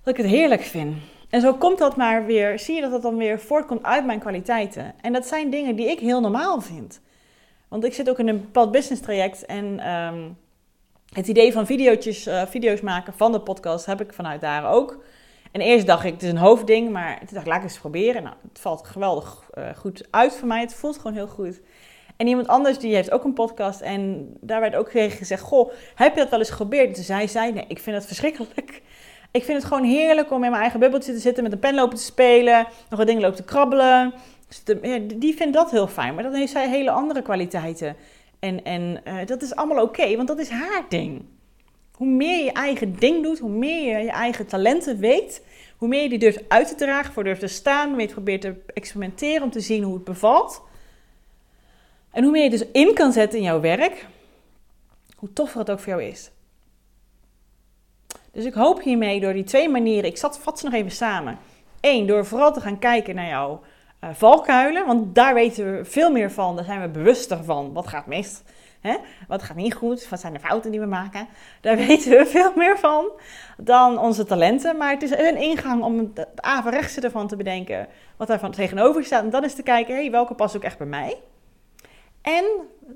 dat 0.03 0.17
ik 0.17 0.23
het 0.23 0.33
heerlijk 0.33 0.63
vind. 0.63 0.97
En 1.31 1.41
zo 1.41 1.55
komt 1.55 1.79
dat 1.79 1.97
maar 1.97 2.27
weer, 2.27 2.59
zie 2.59 2.75
je 2.75 2.81
dat 2.81 2.91
dat 2.91 3.03
dan 3.03 3.17
weer 3.17 3.41
voortkomt 3.41 3.83
uit 3.83 4.07
mijn 4.07 4.19
kwaliteiten. 4.19 4.95
En 5.01 5.13
dat 5.13 5.27
zijn 5.27 5.51
dingen 5.51 5.77
die 5.77 5.91
ik 5.91 5.99
heel 5.99 6.21
normaal 6.21 6.61
vind. 6.61 7.01
Want 7.69 7.85
ik 7.85 7.95
zit 7.95 8.11
ook 8.11 8.19
in 8.19 8.29
een 8.29 8.41
bepaald 8.41 8.71
business 8.71 9.03
traject 9.03 9.47
en 9.47 9.81
ehm, 9.81 10.29
het 11.13 11.29
idee 11.29 11.53
van 11.53 11.67
video's, 11.67 12.27
uh, 12.27 12.43
video's 12.47 12.81
maken 12.81 13.13
van 13.13 13.33
de 13.33 13.41
podcast 13.41 13.87
heb 13.87 14.01
ik 14.01 14.13
vanuit 14.13 14.41
daar 14.41 14.71
ook. 14.71 15.05
En 15.53 15.61
eerst 15.61 15.87
dacht 15.87 16.05
ik, 16.05 16.13
het 16.13 16.23
is 16.23 16.31
een 16.31 16.37
hoofdding, 16.37 16.91
maar 16.91 17.19
toen 17.19 17.29
dacht 17.31 17.41
ik, 17.41 17.47
laat 17.47 17.57
ik 17.57 17.63
eens 17.63 17.79
proberen. 17.79 18.23
Nou, 18.23 18.35
het 18.49 18.59
valt 18.61 18.87
geweldig 18.87 19.51
uh, 19.55 19.69
goed 19.77 20.07
uit 20.11 20.37
voor 20.37 20.49
mij. 20.49 20.61
Het 20.61 20.75
voelt 20.75 20.97
gewoon 20.97 21.13
heel 21.13 21.27
goed. 21.27 21.61
En 22.17 22.27
iemand 22.27 22.47
anders 22.47 22.79
die 22.79 22.95
heeft 22.95 23.11
ook 23.11 23.25
een 23.25 23.33
podcast 23.33 23.81
en 23.81 24.29
daar 24.41 24.61
werd 24.61 24.75
ook 24.75 24.89
tegen 24.89 25.19
gezegd, 25.19 25.43
goh, 25.43 25.73
heb 25.95 26.15
je 26.15 26.21
dat 26.21 26.31
wel 26.31 26.39
eens 26.39 26.51
geprobeerd? 26.51 26.89
En 26.89 26.95
toen 26.95 27.05
zei 27.05 27.29
zij, 27.29 27.51
nee, 27.51 27.65
ik 27.69 27.79
vind 27.79 27.97
het 27.97 28.07
verschrikkelijk. 28.07 28.83
Ik 29.31 29.45
vind 29.45 29.59
het 29.59 29.67
gewoon 29.67 29.85
heerlijk 29.85 30.31
om 30.31 30.45
in 30.45 30.51
mijn 30.51 30.63
eigen 30.63 30.81
bubbeltje 30.81 31.13
te 31.13 31.19
zitten, 31.19 31.43
met 31.43 31.53
een 31.53 31.59
pen 31.59 31.75
lopen 31.75 31.97
te 31.97 32.03
spelen, 32.03 32.67
nog 32.89 32.99
wat 32.99 33.07
dingen 33.07 33.23
lopen 33.23 33.37
te 33.37 33.45
krabbelen. 33.45 34.15
Dus 34.49 34.63
die 35.15 35.35
vindt 35.37 35.55
dat 35.55 35.71
heel 35.71 35.87
fijn, 35.87 36.15
maar 36.15 36.23
dan 36.23 36.35
heeft 36.35 36.53
zij 36.53 36.69
hele 36.69 36.91
andere 36.91 37.23
kwaliteiten. 37.23 37.97
En, 38.39 38.65
en 38.65 39.01
uh, 39.05 39.27
dat 39.27 39.43
is 39.43 39.55
allemaal 39.55 39.83
oké, 39.83 40.17
want 40.17 40.29
dat 40.29 40.39
is 40.39 40.49
haar 40.49 40.85
ding. 40.89 41.25
Hoe 41.93 42.07
meer 42.07 42.39
je 42.39 42.45
je 42.45 42.53
eigen 42.53 42.99
ding 42.99 43.23
doet, 43.23 43.39
hoe 43.39 43.51
meer 43.51 43.99
je 43.99 44.05
je 44.05 44.11
eigen 44.11 44.47
talenten 44.47 44.99
weet, 44.99 45.43
hoe 45.77 45.89
meer 45.89 46.03
je 46.03 46.09
die 46.09 46.19
durft 46.19 46.45
uit 46.49 46.69
te 46.69 46.75
dragen, 46.75 47.13
voor 47.13 47.25
durft 47.25 47.41
te 47.41 47.47
staan, 47.47 47.87
hoe 47.87 47.97
meer 47.97 48.07
je 48.07 48.13
probeert 48.13 48.41
te 48.41 48.55
experimenteren 48.67 49.43
om 49.43 49.51
te 49.51 49.61
zien 49.61 49.83
hoe 49.83 49.95
het 49.95 50.05
bevalt. 50.05 50.63
En 52.15 52.23
hoe 52.23 52.33
meer 52.33 52.43
je 52.43 52.51
dus 52.51 52.71
in 52.73 52.95
kan 52.95 53.13
zetten 53.13 53.39
in 53.39 53.45
jouw 53.45 53.61
werk, 53.61 54.07
hoe 55.17 55.33
toffer 55.33 55.59
het 55.59 55.71
ook 55.71 55.79
voor 55.79 55.93
jou 55.93 56.03
is. 56.03 56.31
Dus 58.33 58.45
ik 58.45 58.55
hoop 58.55 58.83
hiermee 58.83 59.21
door 59.21 59.33
die 59.33 59.45
twee 59.45 59.69
manieren, 59.69 60.11
ik 60.11 60.17
zat, 60.17 60.39
vat 60.39 60.59
ze 60.59 60.65
nog 60.65 60.75
even 60.75 60.91
samen. 60.91 61.39
Eén, 61.81 62.07
door 62.07 62.27
vooral 62.27 62.53
te 62.53 62.61
gaan 62.61 62.79
kijken 62.79 63.15
naar 63.15 63.29
jouw 63.29 63.61
uh, 64.05 64.11
valkuilen, 64.13 64.87
want 64.87 65.15
daar 65.15 65.35
weten 65.35 65.77
we 65.77 65.85
veel 65.85 66.11
meer 66.11 66.31
van, 66.33 66.57
daar 66.57 66.65
zijn 66.65 66.81
we 66.81 66.89
bewuster 66.89 67.45
van. 67.45 67.73
Wat 67.73 67.87
gaat 67.87 68.07
mis? 68.07 68.43
Hè? 68.81 68.97
Wat 69.29 69.43
gaat 69.43 69.57
niet 69.57 69.75
goed? 69.75 70.09
Wat 70.09 70.21
zijn 70.21 70.33
de 70.33 70.41
fouten 70.41 70.71
die 70.71 70.81
we 70.81 70.87
maken? 70.87 71.29
Daar 71.61 71.77
weten 71.87 72.11
we 72.11 72.27
veel 72.27 72.53
meer 72.57 72.79
van 72.79 73.11
dan 73.57 73.99
onze 73.99 74.25
talenten. 74.25 74.77
Maar 74.77 74.91
het 74.91 75.03
is 75.03 75.11
een 75.11 75.37
ingang 75.37 75.83
om 75.83 75.99
het 76.15 76.27
averechtse 76.37 77.01
ervan 77.01 77.27
te 77.27 77.37
bedenken. 77.37 77.89
Wat 78.17 78.29
daarvan 78.29 78.51
tegenover 78.51 79.05
staat. 79.05 79.23
En 79.23 79.31
dan 79.31 79.45
is 79.45 79.55
te 79.55 79.63
kijken, 79.63 79.95
hey, 79.95 80.11
welke 80.11 80.35
past 80.35 80.57
ook 80.57 80.63
echt 80.63 80.79
bij 80.79 80.87
mij? 80.87 81.17
En 82.25 82.45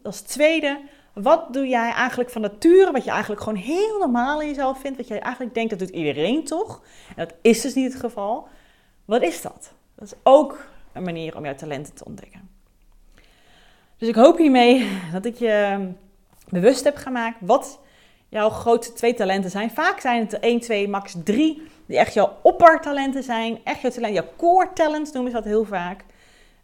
als 0.03 0.21
tweede, 0.21 0.81
wat 1.13 1.53
doe 1.53 1.67
jij 1.67 1.91
eigenlijk 1.91 2.31
van 2.31 2.41
nature, 2.41 2.93
wat 2.93 3.05
je 3.05 3.11
eigenlijk 3.11 3.43
gewoon 3.43 3.59
heel 3.59 3.99
normaal 3.99 4.41
in 4.41 4.49
jezelf 4.49 4.81
vindt, 4.81 4.97
wat 4.97 5.09
jij 5.09 5.21
eigenlijk 5.21 5.55
denkt 5.55 5.71
dat 5.71 5.79
doet 5.79 5.89
iedereen 5.89 6.45
toch? 6.45 6.83
En 7.09 7.27
dat 7.27 7.35
is 7.41 7.61
dus 7.61 7.75
niet 7.75 7.93
het 7.93 8.01
geval. 8.01 8.49
Wat 9.05 9.23
is 9.23 9.43
dat? 9.43 9.73
Dat 9.95 10.07
is 10.07 10.19
ook 10.23 10.67
een 10.93 11.03
manier 11.03 11.37
om 11.37 11.45
jouw 11.45 11.55
talenten 11.55 11.95
te 11.95 12.05
ontdekken. 12.05 12.51
Dus 13.97 14.09
ik 14.09 14.15
hoop 14.15 14.39
hiermee 14.39 14.89
dat 15.13 15.25
ik 15.25 15.37
je 15.37 15.89
bewust 16.49 16.85
heb 16.85 16.97
gemaakt 16.97 17.37
wat 17.41 17.81
jouw 18.29 18.49
grootste 18.51 18.93
twee 18.93 19.15
talenten 19.15 19.51
zijn. 19.51 19.71
Vaak 19.71 20.01
zijn 20.01 20.21
het 20.21 20.33
er 20.33 20.41
1, 20.41 20.61
2, 20.61 20.89
max 20.89 21.15
3 21.25 21.63
die 21.87 21.99
echt 21.99 22.15
jouw 22.15 22.37
oppertalenten 22.43 23.23
zijn. 23.23 23.59
Echt 23.65 23.81
jouw 23.81 23.91
talent, 23.91 24.15
jouw 24.15 24.29
core 24.37 24.71
talent 24.75 25.13
noemen 25.13 25.31
ze 25.31 25.37
dat 25.37 25.47
heel 25.47 25.65
vaak. 25.65 26.05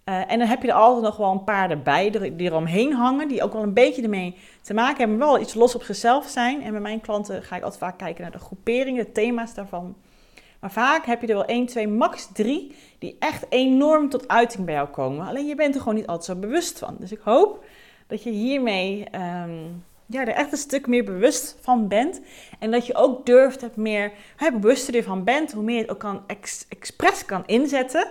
Uh, 0.08 0.30
en 0.30 0.38
dan 0.38 0.48
heb 0.48 0.62
je 0.62 0.68
er 0.68 0.74
altijd 0.74 1.02
nog 1.04 1.16
wel 1.16 1.30
een 1.30 1.44
paar 1.44 1.70
erbij 1.70 2.10
die 2.10 2.32
eromheen 2.36 2.92
hangen, 2.92 3.28
die 3.28 3.42
ook 3.42 3.52
wel 3.52 3.62
een 3.62 3.72
beetje 3.72 4.02
ermee 4.02 4.36
te 4.62 4.74
maken 4.74 4.98
hebben, 4.98 5.16
maar 5.16 5.26
wel 5.26 5.40
iets 5.40 5.54
los 5.54 5.74
op 5.74 5.82
zichzelf 5.82 6.28
zijn. 6.28 6.62
En 6.62 6.70
bij 6.70 6.80
mijn 6.80 7.00
klanten 7.00 7.42
ga 7.42 7.56
ik 7.56 7.62
altijd 7.62 7.80
vaak 7.80 7.98
kijken 7.98 8.22
naar 8.22 8.32
de 8.32 8.38
groeperingen, 8.38 9.04
de 9.04 9.12
thema's 9.12 9.54
daarvan. 9.54 9.96
Maar 10.60 10.70
vaak 10.70 11.06
heb 11.06 11.20
je 11.20 11.26
er 11.26 11.34
wel 11.34 11.44
1, 11.44 11.66
2, 11.66 11.88
max 11.88 12.28
3 12.32 12.74
die 12.98 13.16
echt 13.18 13.46
enorm 13.48 14.08
tot 14.08 14.28
uiting 14.28 14.64
bij 14.64 14.74
jou 14.74 14.88
komen. 14.88 15.26
Alleen 15.26 15.46
je 15.46 15.54
bent 15.54 15.74
er 15.74 15.80
gewoon 15.80 15.94
niet 15.94 16.06
altijd 16.06 16.24
zo 16.24 16.46
bewust 16.46 16.78
van. 16.78 16.96
Dus 16.98 17.12
ik 17.12 17.20
hoop 17.22 17.64
dat 18.06 18.22
je 18.22 18.30
hiermee 18.30 19.06
um, 19.14 19.84
ja, 20.06 20.20
er 20.20 20.28
echt 20.28 20.52
een 20.52 20.58
stuk 20.58 20.86
meer 20.86 21.04
bewust 21.04 21.56
van 21.60 21.88
bent. 21.88 22.20
En 22.58 22.70
dat 22.70 22.86
je 22.86 22.94
ook 22.94 23.26
durft 23.26 23.60
het 23.60 23.76
meer, 23.76 24.12
hè, 24.36 24.52
bewuster 24.52 24.94
ervan 24.94 25.24
bent, 25.24 25.52
hoe 25.52 25.62
meer 25.62 25.76
je 25.76 25.80
het 25.82 25.90
ook 25.90 25.98
kan 25.98 26.22
ex, 26.26 26.66
expres 26.68 27.24
kan 27.24 27.42
inzetten. 27.46 28.06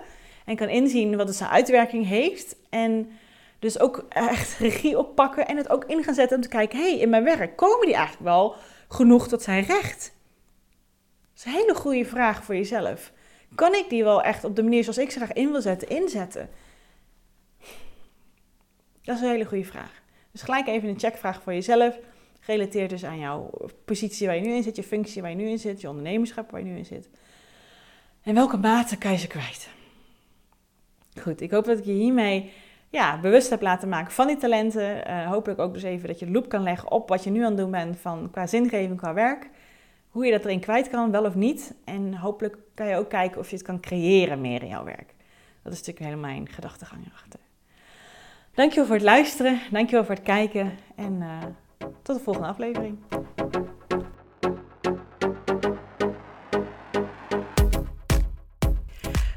En 0.45 0.55
kan 0.55 0.69
inzien 0.69 1.15
wat 1.17 1.27
het 1.27 1.37
zijn 1.37 1.49
uitwerking 1.49 2.07
heeft. 2.07 2.55
En 2.69 3.11
dus 3.59 3.79
ook 3.79 4.05
echt 4.09 4.57
regie 4.57 4.97
oppakken 4.97 5.47
en 5.47 5.57
het 5.57 5.69
ook 5.69 5.85
in 5.85 6.03
gaan 6.03 6.13
zetten 6.13 6.35
om 6.35 6.43
te 6.43 6.49
kijken, 6.49 6.79
hé, 6.79 6.89
hey, 6.89 6.99
in 6.99 7.09
mijn 7.09 7.23
werk 7.23 7.55
komen 7.55 7.85
die 7.85 7.95
eigenlijk 7.95 8.25
wel 8.25 8.55
genoeg 8.87 9.27
tot 9.27 9.41
zijn 9.41 9.63
recht? 9.63 10.13
Dat 11.33 11.45
is 11.45 11.45
een 11.45 11.51
hele 11.51 11.75
goede 11.75 12.05
vraag 12.05 12.43
voor 12.43 12.55
jezelf. 12.55 13.11
Kan 13.55 13.75
ik 13.75 13.89
die 13.89 14.03
wel 14.03 14.21
echt 14.21 14.43
op 14.43 14.55
de 14.55 14.63
manier 14.63 14.81
zoals 14.81 14.97
ik 14.97 15.11
ze 15.11 15.17
graag 15.17 15.33
in 15.33 15.51
wil 15.51 15.61
zetten, 15.61 15.89
inzetten? 15.89 16.49
Dat 19.01 19.15
is 19.15 19.21
een 19.21 19.29
hele 19.29 19.45
goede 19.45 19.65
vraag. 19.65 20.01
Dus 20.31 20.41
gelijk 20.41 20.67
even 20.67 20.89
een 20.89 20.99
checkvraag 20.99 21.41
voor 21.41 21.53
jezelf. 21.53 21.99
Gerelateerd 22.39 22.89
dus 22.89 23.03
aan 23.03 23.19
jouw 23.19 23.49
positie 23.85 24.27
waar 24.27 24.35
je 24.35 24.41
nu 24.41 24.53
in 24.53 24.63
zit, 24.63 24.75
je 24.75 24.83
functie 24.83 25.21
waar 25.21 25.31
je 25.31 25.37
nu 25.37 25.49
in 25.49 25.59
zit, 25.59 25.81
je 25.81 25.89
ondernemerschap 25.89 26.51
waar 26.51 26.59
je 26.59 26.65
nu 26.65 26.77
in 26.77 26.85
zit. 26.85 27.09
En 28.23 28.33
welke 28.33 28.57
mate 28.57 28.97
kan 28.97 29.11
je 29.11 29.17
ze 29.17 29.27
kwijt? 29.27 29.69
Goed, 31.21 31.41
ik 31.41 31.51
hoop 31.51 31.65
dat 31.65 31.77
ik 31.77 31.85
je 31.85 31.91
hiermee 31.91 32.51
ja, 32.89 33.19
bewust 33.19 33.49
heb 33.49 33.61
laten 33.61 33.89
maken 33.89 34.11
van 34.11 34.27
die 34.27 34.37
talenten. 34.37 35.09
Uh, 35.09 35.27
hopelijk 35.27 35.59
ook 35.59 35.73
dus 35.73 35.83
even 35.83 36.07
dat 36.07 36.19
je 36.19 36.31
loop 36.31 36.49
kan 36.49 36.63
leggen 36.63 36.91
op 36.91 37.09
wat 37.09 37.23
je 37.23 37.29
nu 37.29 37.39
aan 37.39 37.51
het 37.51 37.57
doen 37.57 37.71
bent 37.71 37.97
van, 37.97 38.29
qua 38.31 38.47
zingeving, 38.47 38.97
qua 38.97 39.13
werk. 39.13 39.49
Hoe 40.09 40.25
je 40.25 40.31
dat 40.31 40.45
erin 40.45 40.59
kwijt 40.59 40.89
kan, 40.89 41.11
wel 41.11 41.25
of 41.25 41.35
niet. 41.35 41.73
En 41.85 42.15
hopelijk 42.15 42.57
kan 42.73 42.87
je 42.87 42.95
ook 42.95 43.09
kijken 43.09 43.39
of 43.39 43.49
je 43.49 43.55
het 43.55 43.65
kan 43.65 43.79
creëren 43.79 44.41
meer 44.41 44.61
in 44.61 44.67
jouw 44.67 44.83
werk. 44.83 45.13
Dat 45.61 45.73
is 45.73 45.79
natuurlijk 45.79 46.05
helemaal 46.05 46.29
mijn 46.29 46.49
gedachtegang 46.49 47.05
erachter. 47.07 47.39
Dankjewel 48.53 48.85
voor 48.85 48.95
het 48.95 49.03
luisteren, 49.03 49.59
dankjewel 49.71 50.05
voor 50.05 50.15
het 50.15 50.23
kijken 50.23 50.71
en 50.95 51.13
uh, 51.21 51.37
tot 52.01 52.17
de 52.17 52.23
volgende 52.23 52.47
aflevering. 52.47 52.97